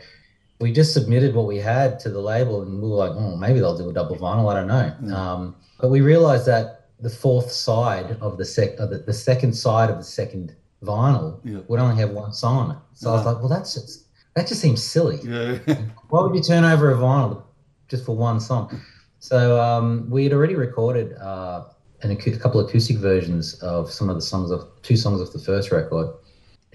we 0.61 0.71
just 0.71 0.93
submitted 0.93 1.33
what 1.35 1.47
we 1.47 1.57
had 1.57 1.99
to 2.01 2.09
the 2.09 2.21
label, 2.21 2.61
and 2.61 2.81
we 2.81 2.89
were 2.89 2.95
like, 2.95 3.11
oh, 3.11 3.35
maybe 3.35 3.59
they'll 3.59 3.77
do 3.77 3.89
a 3.89 3.93
double 3.93 4.15
vinyl. 4.15 4.51
I 4.51 4.55
don't 4.55 4.67
know. 4.67 4.95
Mm. 5.01 5.13
Um, 5.13 5.55
but 5.79 5.89
we 5.89 6.01
realized 6.01 6.45
that 6.45 6.89
the 6.99 7.09
fourth 7.09 7.51
side 7.51 8.17
of 8.21 8.37
the 8.37 8.45
sec, 8.45 8.77
of 8.77 8.89
the, 8.91 8.99
the 8.99 9.13
second 9.13 9.53
side 9.53 9.89
of 9.89 9.97
the 9.97 10.03
second 10.03 10.55
vinyl 10.83 11.39
Yeah. 11.43 11.59
would 11.67 11.79
only 11.79 11.95
have 11.95 12.11
one 12.11 12.31
song 12.33 12.57
on 12.57 12.71
it. 12.71 12.77
So 12.93 13.09
I 13.09 13.13
was 13.13 13.25
like, 13.25 13.39
well, 13.39 13.49
that's 13.49 13.73
just 13.73 14.05
that 14.35 14.47
just 14.47 14.61
seems 14.61 14.81
silly 14.81 15.19
yeah, 15.23 15.57
why 16.09 16.21
would 16.21 16.33
you 16.33 16.41
turn 16.41 16.63
over 16.63 16.91
a 16.91 16.97
vinyl 16.97 17.43
just 17.89 18.05
for 18.05 18.15
one 18.15 18.39
song? 18.39 18.79
So 19.19 19.61
um, 19.61 20.09
we 20.09 20.23
had 20.23 20.33
already 20.33 20.55
recorded 20.55 21.13
uh, 21.17 21.65
an, 22.01 22.11
a 22.11 22.15
couple 22.15 22.59
of 22.59 22.69
acoustic 22.69 22.97
versions 22.97 23.55
of 23.55 23.91
some 23.91 24.09
of 24.09 24.15
the 24.15 24.21
songs 24.21 24.49
of 24.51 24.67
two 24.81 24.95
songs 24.95 25.21
of 25.21 25.31
the 25.33 25.39
first 25.39 25.71
record. 25.71 26.07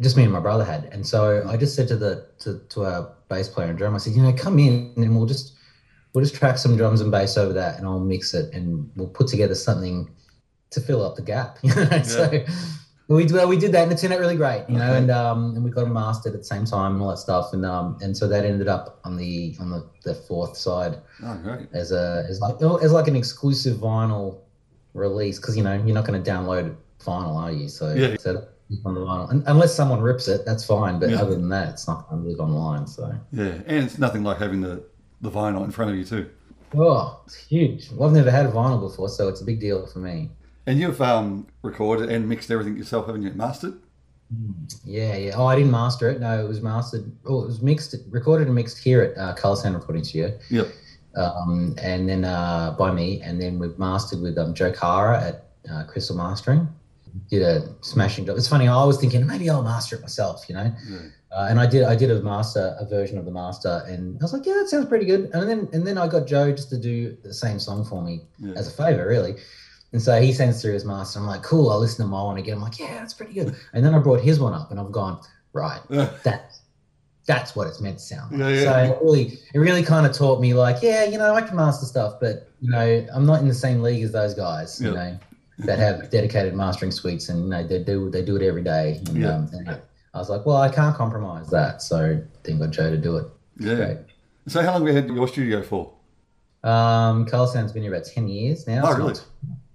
Just 0.01 0.17
me 0.17 0.25
and 0.25 0.33
my 0.33 0.41
brother 0.41 0.65
had, 0.65 0.85
and 0.93 1.07
so 1.07 1.43
I 1.49 1.57
just 1.57 1.75
said 1.75 1.89
to 1.89 1.97
the 1.97 2.27
to, 2.41 2.59
to 2.71 2.85
our 2.85 3.15
bass 3.31 3.49
player 3.49 3.69
and 3.69 3.79
drummer, 3.79 3.97
I 3.97 3.99
said, 3.99 4.13
you 4.15 4.23
know, 4.23 4.33
come 4.33 4.59
in 4.59 4.93
and 4.97 5.17
we'll 5.17 5.27
just 5.27 5.55
we'll 6.13 6.23
just 6.25 6.35
track 6.35 6.59
some 6.59 6.77
drums 6.77 7.01
and 7.01 7.11
bass 7.11 7.37
over 7.39 7.53
that, 7.55 7.79
and 7.79 7.87
I'll 7.87 7.99
mix 8.01 8.35
it, 8.35 8.53
and 8.55 8.91
we'll 8.97 9.09
put 9.09 9.27
together 9.29 9.55
something 9.55 10.11
to 10.71 10.81
fill 10.81 11.03
up 11.05 11.17
the 11.17 11.23
gap. 11.23 11.59
You 11.63 11.75
know, 11.75 12.03
so 12.03 12.45
we 13.09 13.25
well, 13.33 13.47
we 13.49 13.57
did 13.57 13.73
that, 13.73 13.85
and 13.85 13.93
it 13.93 13.99
turned 13.99 14.13
out 14.13 14.19
really 14.21 14.37
great. 14.37 14.65
You 14.69 14.77
know, 14.79 14.89
Okay. 14.91 14.99
and 14.99 15.11
um, 15.11 15.55
and 15.55 15.65
we 15.65 15.71
got 15.71 15.83
them 15.85 15.93
mastered 15.95 16.35
at 16.35 16.41
the 16.41 16.45
same 16.45 16.65
time 16.67 16.95
and 16.95 17.03
all 17.03 17.09
that 17.11 17.19
stuff, 17.19 17.53
and 17.53 17.65
um, 17.65 17.97
and 18.03 18.15
so 18.17 18.27
that 18.29 18.45
ended 18.45 18.69
up 18.69 19.01
on 19.05 19.17
the 19.17 19.57
on 19.61 19.71
the, 19.71 19.89
the 20.05 20.15
fourth 20.15 20.57
side 20.59 20.99
oh 21.25 21.37
great. 21.37 21.69
as 21.73 21.93
a 21.93 22.27
as 22.29 22.41
like 22.41 22.57
as 22.83 22.93
like 22.93 23.07
an 23.09 23.17
exclusive 23.17 23.77
vinyl 23.79 24.41
release 24.93 25.39
because 25.39 25.57
you 25.57 25.63
know 25.63 25.75
you're 25.87 25.95
not 25.95 26.05
going 26.05 26.23
to 26.23 26.31
download 26.31 26.75
vinyl, 27.01 27.37
are 27.37 27.53
you? 27.53 27.69
So 27.69 27.95
Yeah. 27.95 28.17
so 28.19 28.47
on 28.85 28.95
the 28.95 29.01
vinyl, 29.01 29.31
Un- 29.31 29.45
unless 29.47 29.75
someone 29.75 30.01
rips 30.01 30.29
it, 30.29 30.45
that's 30.45 30.65
fine. 30.65 30.99
But 30.99 31.11
Yeah. 31.11 31.21
other 31.23 31.33
than 31.35 31.49
that, 31.51 31.69
it's 31.71 31.87
not 31.87 32.09
going 32.09 32.23
to 32.23 32.29
live 32.29 32.41
online. 32.41 32.87
So 32.87 33.13
Yeah, 33.33 33.55
and 33.67 33.85
it's 33.85 33.99
nothing 33.99 34.23
like 34.25 34.39
having 34.39 34.61
the 34.61 34.83
the 35.23 35.31
vinyl 35.31 35.65
in 35.65 35.71
front 35.71 35.91
of 35.91 35.97
you 35.97 36.05
too. 36.05 36.29
oh, 36.77 37.21
it's 37.27 37.35
huge. 37.37 37.91
Well, 37.93 38.09
I've 38.09 38.15
never 38.15 38.31
had 38.31 38.45
a 38.47 38.51
vinyl 38.51 38.81
before, 38.81 39.09
so 39.09 39.29
it's 39.29 39.41
a 39.41 39.45
big 39.45 39.61
deal 39.61 39.87
for 39.87 39.99
me. 40.01 40.31
And 40.67 40.79
you've 40.81 41.01
um, 41.01 41.47
recorded 41.63 42.11
and 42.11 42.29
mixed 42.29 42.51
everything 42.51 42.77
yourself, 42.77 43.07
haven't 43.07 43.23
you? 43.23 43.31
Mastered? 43.35 43.75
Yeah, 44.85 45.17
yeah. 45.17 45.33
Oh, 45.37 45.47
I 45.47 45.55
didn't 45.57 45.71
master 45.71 46.11
it. 46.11 46.21
No, 46.21 46.45
it 46.45 46.49
was 46.49 46.61
mastered. 46.61 47.11
Oh, 47.25 47.43
it 47.43 47.47
was 47.47 47.63
mixed, 47.63 47.95
recorded 48.11 48.47
and 48.49 48.55
mixed 48.55 48.79
here 48.79 49.01
at 49.03 49.17
uh, 49.17 49.33
Color 49.35 49.57
Sound 49.57 49.75
Recording 49.77 50.03
Studio. 50.05 50.37
Yep. 50.51 50.67
Um, 51.15 51.77
and 51.81 52.09
then 52.09 52.25
uh, 52.25 52.75
by 52.79 52.91
me, 52.93 53.23
and 53.23 53.41
then 53.41 53.59
we've 53.59 53.79
mastered 53.79 54.21
with 54.21 54.37
um, 54.37 54.53
Joe 54.53 54.73
Carra 54.73 55.23
at 55.23 55.47
uh, 55.73 55.85
Crystal 55.85 56.17
Mastering. 56.17 56.69
Did 57.31 57.43
a 57.43 57.75
smashing 57.81 58.27
job. 58.27 58.37
It's 58.37 58.49
funny. 58.49 58.69
I 58.69 58.85
was 58.85 58.99
thinking 58.99 59.27
maybe 59.27 59.49
I'll 59.51 59.63
master 59.63 59.97
it 59.97 60.03
myself, 60.03 60.45
you 60.49 60.55
know. 60.55 60.73
Yeah. 60.89 60.99
Uh, 61.33 61.47
and 61.51 61.61
I 61.61 61.67
did. 61.67 61.85
I 61.85 61.95
did 61.97 62.11
a 62.11 62.23
master, 62.23 62.75
a 62.81 62.87
version 62.87 63.19
of 63.19 63.25
the 63.25 63.31
master, 63.31 63.85
and 63.89 64.17
I 64.21 64.25
was 64.25 64.33
like, 64.33 64.47
yeah, 64.47 64.55
that 64.55 64.69
sounds 64.69 64.87
pretty 64.87 65.05
good. 65.05 65.31
And 65.35 65.49
then 65.49 65.69
and 65.73 65.87
then 65.87 65.99
I 65.99 66.09
got 66.09 66.27
Joe 66.27 66.51
just 66.53 66.71
to 66.71 66.79
do 66.79 67.17
the 67.23 67.35
same 67.35 67.59
song 67.59 67.85
for 67.85 68.03
me 68.03 68.23
Yeah. 68.39 68.55
as 68.55 68.69
a 68.69 68.71
favor, 68.71 69.07
really. 69.07 69.37
And 69.93 70.01
so 70.03 70.21
he 70.21 70.33
sends 70.33 70.61
through 70.63 70.73
his 70.75 70.85
master. 70.85 71.19
I'm 71.21 71.27
like, 71.27 71.43
cool. 71.43 71.71
I'll 71.71 71.79
listen 71.81 72.05
to 72.05 72.11
my 72.11 72.23
one 72.23 72.39
again. 72.39 72.55
I'm 72.57 72.61
like, 72.63 72.79
yeah, 72.79 72.95
that's 72.99 73.15
pretty 73.15 73.35
good. 73.35 73.55
And 73.73 73.85
then 73.85 73.95
I 73.95 73.99
brought 73.99 74.21
his 74.21 74.41
one 74.41 74.53
up, 74.55 74.71
and 74.71 74.81
I've 74.81 74.93
gone 74.93 75.21
right. 75.53 75.81
That 75.91 76.53
that's 77.27 77.57
what 77.57 77.67
it's 77.67 77.81
meant 77.81 77.99
to 77.99 78.05
sound 78.05 78.31
like. 78.39 78.41
Yeah, 78.41 78.49
yeah. 78.61 78.63
So 78.87 78.93
it 78.95 79.03
really, 79.03 79.39
it 79.53 79.59
really 79.59 79.83
kind 79.83 80.07
of 80.07 80.13
taught 80.13 80.41
me, 80.41 80.55
like, 80.55 80.77
yeah, 80.81 81.05
you 81.05 81.19
know, 81.19 81.35
I 81.35 81.43
can 81.43 81.57
master 81.57 81.85
stuff, 81.87 82.15
but 82.21 82.49
you 82.61 82.71
know, 82.71 83.07
I'm 83.13 83.27
not 83.27 83.41
in 83.41 83.49
the 83.49 83.55
same 83.55 83.83
league 83.83 84.03
as 84.05 84.13
those 84.13 84.33
guys. 84.33 84.81
You 84.81 84.93
know, 84.93 85.19
that 85.59 85.79
have 85.79 86.11
dedicated 86.11 86.55
mastering 86.55 86.91
suites, 86.91 87.29
and 87.29 87.45
you 87.45 87.49
know, 87.51 87.67
they 87.67 87.83
do 87.83 88.11
they 88.11 88.23
do 88.23 88.37
it 88.37 88.43
every 88.43 88.63
day. 88.63 89.01
And, 89.07 89.17
Yeah. 89.17 89.29
um, 89.35 89.49
and 89.53 89.69
I 90.15 90.19
was 90.19 90.29
like, 90.31 90.45
well, 90.47 90.57
I 90.59 90.69
can't 90.69 90.95
compromise 90.97 91.49
that. 91.51 91.83
So 91.83 92.23
then 92.43 92.59
got 92.59 92.71
Joe 92.71 92.91
to 92.91 92.97
do 92.97 93.17
it. 93.17 93.27
Yeah. 93.59 93.75
Great. 93.77 93.99
So 94.49 94.63
how 94.63 94.73
long 94.73 94.87
have 94.87 94.95
you 94.95 95.03
had 95.03 95.11
your 95.11 95.29
studio 95.29 95.63
for? 95.63 95.93
Um, 96.63 97.27
Carl 97.27 97.47
Sound's 97.47 97.73
been 97.73 97.83
here 97.83 97.93
about 97.95 98.07
10 98.07 98.29
years 98.29 98.67
now. 98.67 98.83
Oh, 98.85 98.93
so 98.93 98.99
really? 98.99 99.15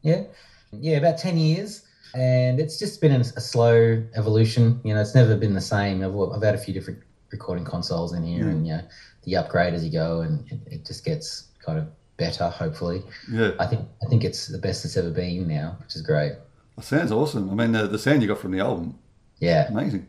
Yeah. 0.02 0.24
Yeah, 0.72 0.98
about 0.98 1.18
10 1.18 1.38
years. 1.38 1.86
And 2.14 2.60
it's 2.60 2.78
just 2.80 3.00
been 3.02 3.12
a, 3.14 3.20
a 3.20 3.24
slow 3.42 4.04
evolution. 4.16 4.82
You 4.84 4.94
know, 4.94 5.02
it's 5.02 5.16
never 5.16 5.36
been 5.38 5.54
the 5.54 5.62
same. 5.62 6.04
I've, 6.04 6.16
I've 6.34 6.42
had 6.44 6.56
a 6.56 6.58
few 6.58 6.74
different 6.74 7.00
recording 7.32 7.64
consoles 7.66 8.14
in 8.14 8.24
here, 8.24 8.44
Mm. 8.46 8.50
and, 8.52 8.68
you 8.68 8.74
know, 8.74 8.82
the 9.24 9.36
upgrade 9.38 9.74
as 9.74 9.86
you 9.86 9.92
go, 9.92 10.22
and 10.22 10.50
it, 10.52 10.60
it 10.68 10.86
just 10.86 11.06
gets 11.06 11.48
kind 11.66 11.78
of 11.80 11.88
better, 12.26 12.48
hopefully. 12.50 13.00
Yeah. 13.30 13.52
I 13.60 13.66
think 13.66 13.82
I 14.04 14.06
think 14.10 14.24
it's 14.24 14.48
the 14.48 14.58
best 14.68 14.86
it's 14.86 14.96
ever 14.98 15.10
been 15.10 15.48
now, 15.48 15.68
which 15.82 15.96
is 15.96 16.02
great. 16.02 16.34
That 16.78 16.86
sounds 16.86 17.12
awesome. 17.12 17.50
I 17.50 17.54
mean, 17.60 17.72
the, 17.74 17.88
the 17.88 18.00
sound 18.00 18.22
you 18.22 18.28
got 18.28 18.40
from 18.40 18.52
the 18.52 18.60
album, 18.60 18.98
Yeah. 19.40 19.68
amazing. 19.68 20.08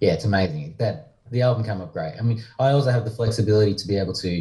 yeah, 0.00 0.12
it's 0.16 0.24
amazing. 0.24 0.74
That 0.78 0.96
the 1.30 1.42
album 1.42 1.62
came 1.64 1.80
up 1.82 1.92
great. 1.92 2.14
I 2.18 2.22
mean, 2.22 2.42
I 2.58 2.70
also 2.70 2.90
have 2.90 3.04
the 3.04 3.10
flexibility 3.10 3.74
to 3.74 3.86
be 3.86 3.96
able 3.98 4.14
to 4.26 4.32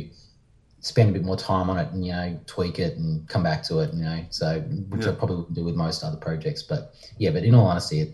spend 0.82 1.10
a 1.10 1.14
bit 1.14 1.24
more 1.24 1.36
time 1.36 1.70
on 1.72 1.78
it 1.84 1.92
and 1.92 2.06
you 2.06 2.14
know 2.14 2.40
tweak 2.46 2.78
it 2.80 2.96
and 2.98 3.28
come 3.28 3.44
back 3.44 3.62
to 3.70 3.80
it. 3.80 3.94
You 3.94 4.04
know, 4.04 4.20
so 4.30 4.60
which 4.92 5.06
I 5.08 5.12
probably 5.12 5.38
wouldn't 5.38 5.56
do 5.56 5.64
with 5.66 5.76
most 5.76 6.04
other 6.04 6.18
projects. 6.28 6.62
But 6.64 6.94
yeah, 7.18 7.32
but 7.32 7.44
in 7.44 7.54
all 7.56 7.66
honesty, 7.68 8.00
it, 8.06 8.10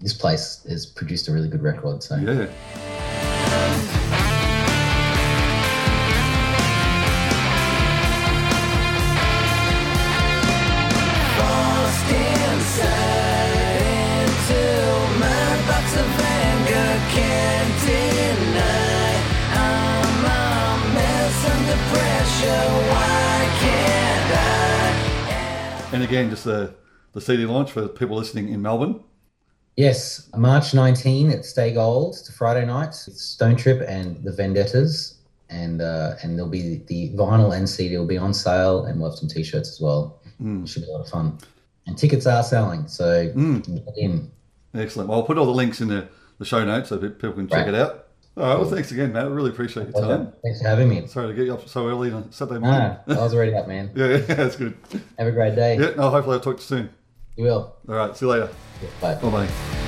this 0.00 0.14
place 0.14 0.64
has 0.68 0.86
produced 0.86 1.28
a 1.28 1.32
really 1.32 1.48
good 1.48 1.62
record. 1.62 2.02
So 2.02 2.16
Yeah. 2.16 2.46
Again, 26.06 26.30
just 26.30 26.44
the, 26.44 26.74
the 27.12 27.20
CD 27.20 27.44
launch 27.46 27.72
for 27.72 27.88
people 27.88 28.16
listening 28.16 28.48
in 28.48 28.62
Melbourne. 28.62 29.00
Yes, 29.76 30.30
March 30.36 30.72
19 30.72 31.30
at 31.30 31.44
Stay 31.44 31.74
Gold. 31.74 32.14
It's 32.18 32.28
a 32.28 32.32
Friday 32.32 32.64
night. 32.64 32.88
It's 33.06 33.20
Stone 33.20 33.56
Trip 33.56 33.82
and 33.86 34.22
the 34.24 34.32
Vendettas, 34.32 35.18
and 35.50 35.82
uh, 35.82 36.14
and 36.22 36.38
there'll 36.38 36.50
be 36.50 36.82
the 36.86 37.10
vinyl 37.10 37.54
and 37.54 37.68
CD 37.68 37.98
will 37.98 38.06
be 38.06 38.16
on 38.16 38.32
sale, 38.32 38.86
and 38.86 38.98
we'll 39.00 39.10
have 39.10 39.18
some 39.18 39.28
t-shirts 39.28 39.68
as 39.70 39.80
well. 39.80 40.18
It 40.40 40.68
should 40.68 40.82
be 40.82 40.88
a 40.88 40.92
lot 40.92 41.02
of 41.02 41.08
fun. 41.08 41.38
And 41.86 41.96
tickets 41.98 42.26
are 42.26 42.42
selling, 42.42 42.88
so 42.88 43.26
get 43.34 43.96
in. 43.98 44.30
Excellent. 44.74 45.08
Well, 45.08 45.18
I'll 45.20 45.26
put 45.26 45.36
all 45.38 45.46
the 45.46 45.52
links 45.52 45.80
in 45.80 45.88
the, 45.88 46.08
the 46.38 46.44
show 46.44 46.64
notes 46.64 46.88
so 46.88 46.98
people 46.98 47.32
can 47.32 47.48
check 47.48 47.66
Right. 47.66 47.68
it 47.68 47.74
out. 47.74 48.05
All 48.36 48.42
right. 48.46 48.58
Well, 48.60 48.68
thanks 48.68 48.92
again, 48.92 49.12
Matt. 49.14 49.24
I 49.24 49.28
really 49.28 49.50
appreciate 49.50 49.88
your 49.88 50.00
time. 50.02 50.32
Thanks 50.42 50.60
for 50.60 50.68
having 50.68 50.88
me. 50.90 51.06
Sorry 51.06 51.28
to 51.28 51.34
get 51.34 51.46
you 51.46 51.54
up 51.54 51.66
so 51.68 51.88
early 51.88 52.12
on 52.12 52.24
a 52.24 52.32
Saturday 52.32 52.60
morning. 52.60 52.96
No, 53.06 53.18
I 53.18 53.22
was 53.22 53.34
already 53.34 53.54
up, 53.54 53.66
man. 53.66 53.90
Yeah, 53.96 54.06
yeah, 54.08 54.16
that's 54.18 54.56
good. 54.56 54.76
Have 55.18 55.26
a 55.28 55.32
great 55.32 55.54
day. 55.54 55.78
Yeah, 55.78 55.94
no, 55.96 56.10
hopefully 56.10 56.34
I'll 56.34 56.40
talk 56.40 56.56
to 56.56 56.62
you 56.62 56.66
soon. 56.66 56.90
You 57.36 57.44
will. 57.44 57.76
All 57.88 57.94
right, 57.94 58.14
see 58.16 58.26
you 58.26 58.30
later. 58.32 58.50
Bye. 59.00 59.14
Bye 59.14 59.30
bye. 59.30 59.85